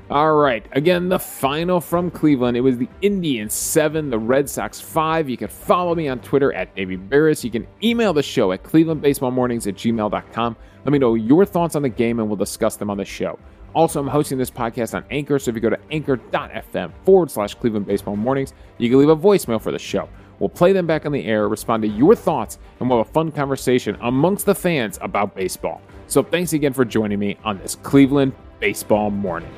All 0.10 0.36
right, 0.36 0.66
again, 0.72 1.10
the 1.10 1.20
final 1.20 1.82
from 1.82 2.10
Cleveland. 2.12 2.56
It 2.56 2.62
was 2.62 2.78
the 2.78 2.88
Indians 3.02 3.54
7, 3.54 4.10
the 4.10 4.18
Red 4.18 4.50
Sox 4.50 4.80
5. 4.80 5.30
You 5.30 5.36
can 5.36 5.50
follow 5.50 5.96
me 5.96 6.08
on 6.08 6.20
Twitter 6.20 6.54
at 6.54 6.74
Davey 6.76 6.96
Berris. 6.96 7.44
You 7.44 7.52
can 7.52 7.68
email 7.84 8.14
the 8.14 8.24
show 8.24 8.54
at 8.54 8.64
clevelandbaseballmornings 8.64 9.68
at 9.68 9.76
gmail.com. 9.76 10.56
Let 10.86 10.92
me 10.94 10.98
know 10.98 11.16
your 11.16 11.46
thoughts 11.46 11.76
on 11.76 11.82
the 11.82 11.90
game 11.90 12.20
and 12.20 12.30
we'll 12.30 12.38
discuss 12.38 12.78
them 12.78 12.90
on 12.90 12.96
the 12.96 13.04
show. 13.04 13.38
Also, 13.76 14.00
I'm 14.00 14.08
hosting 14.08 14.38
this 14.38 14.50
podcast 14.50 14.96
on 14.96 15.04
Anchor, 15.12 15.38
so 15.40 15.50
if 15.50 15.56
you 15.56 15.62
go 15.62 15.70
to 15.70 15.80
anchor.fm 15.92 16.94
forward 17.04 17.30
slash 17.30 17.54
Cleveland 17.56 17.86
Baseball 17.86 18.16
Mornings, 18.16 18.54
you 18.78 18.90
can 18.90 19.00
leave 19.00 19.10
a 19.10 19.16
voicemail 19.16 19.62
for 19.62 19.74
the 19.74 19.80
show. 19.80 20.08
We'll 20.40 20.50
play 20.50 20.74
them 20.74 20.88
back 20.88 21.06
on 21.06 21.12
the 21.12 21.26
air, 21.26 21.48
respond 21.48 21.84
to 21.84 21.90
your 21.90 22.16
thoughts, 22.16 22.60
and 22.80 22.90
we'll 22.90 23.00
have 23.00 23.08
a 23.08 23.12
fun 23.12 23.32
conversation 23.32 23.98
amongst 24.02 24.46
the 24.46 24.56
fans 24.56 25.00
about 25.02 25.36
baseball. 25.36 25.82
So 26.08 26.24
thanks 26.24 26.54
again 26.54 26.74
for 26.74 26.86
joining 26.86 27.20
me 27.20 27.38
on 27.44 27.58
this 27.58 27.76
Cleveland 27.76 28.34
Baseball 28.60 29.12
Morning. 29.12 29.52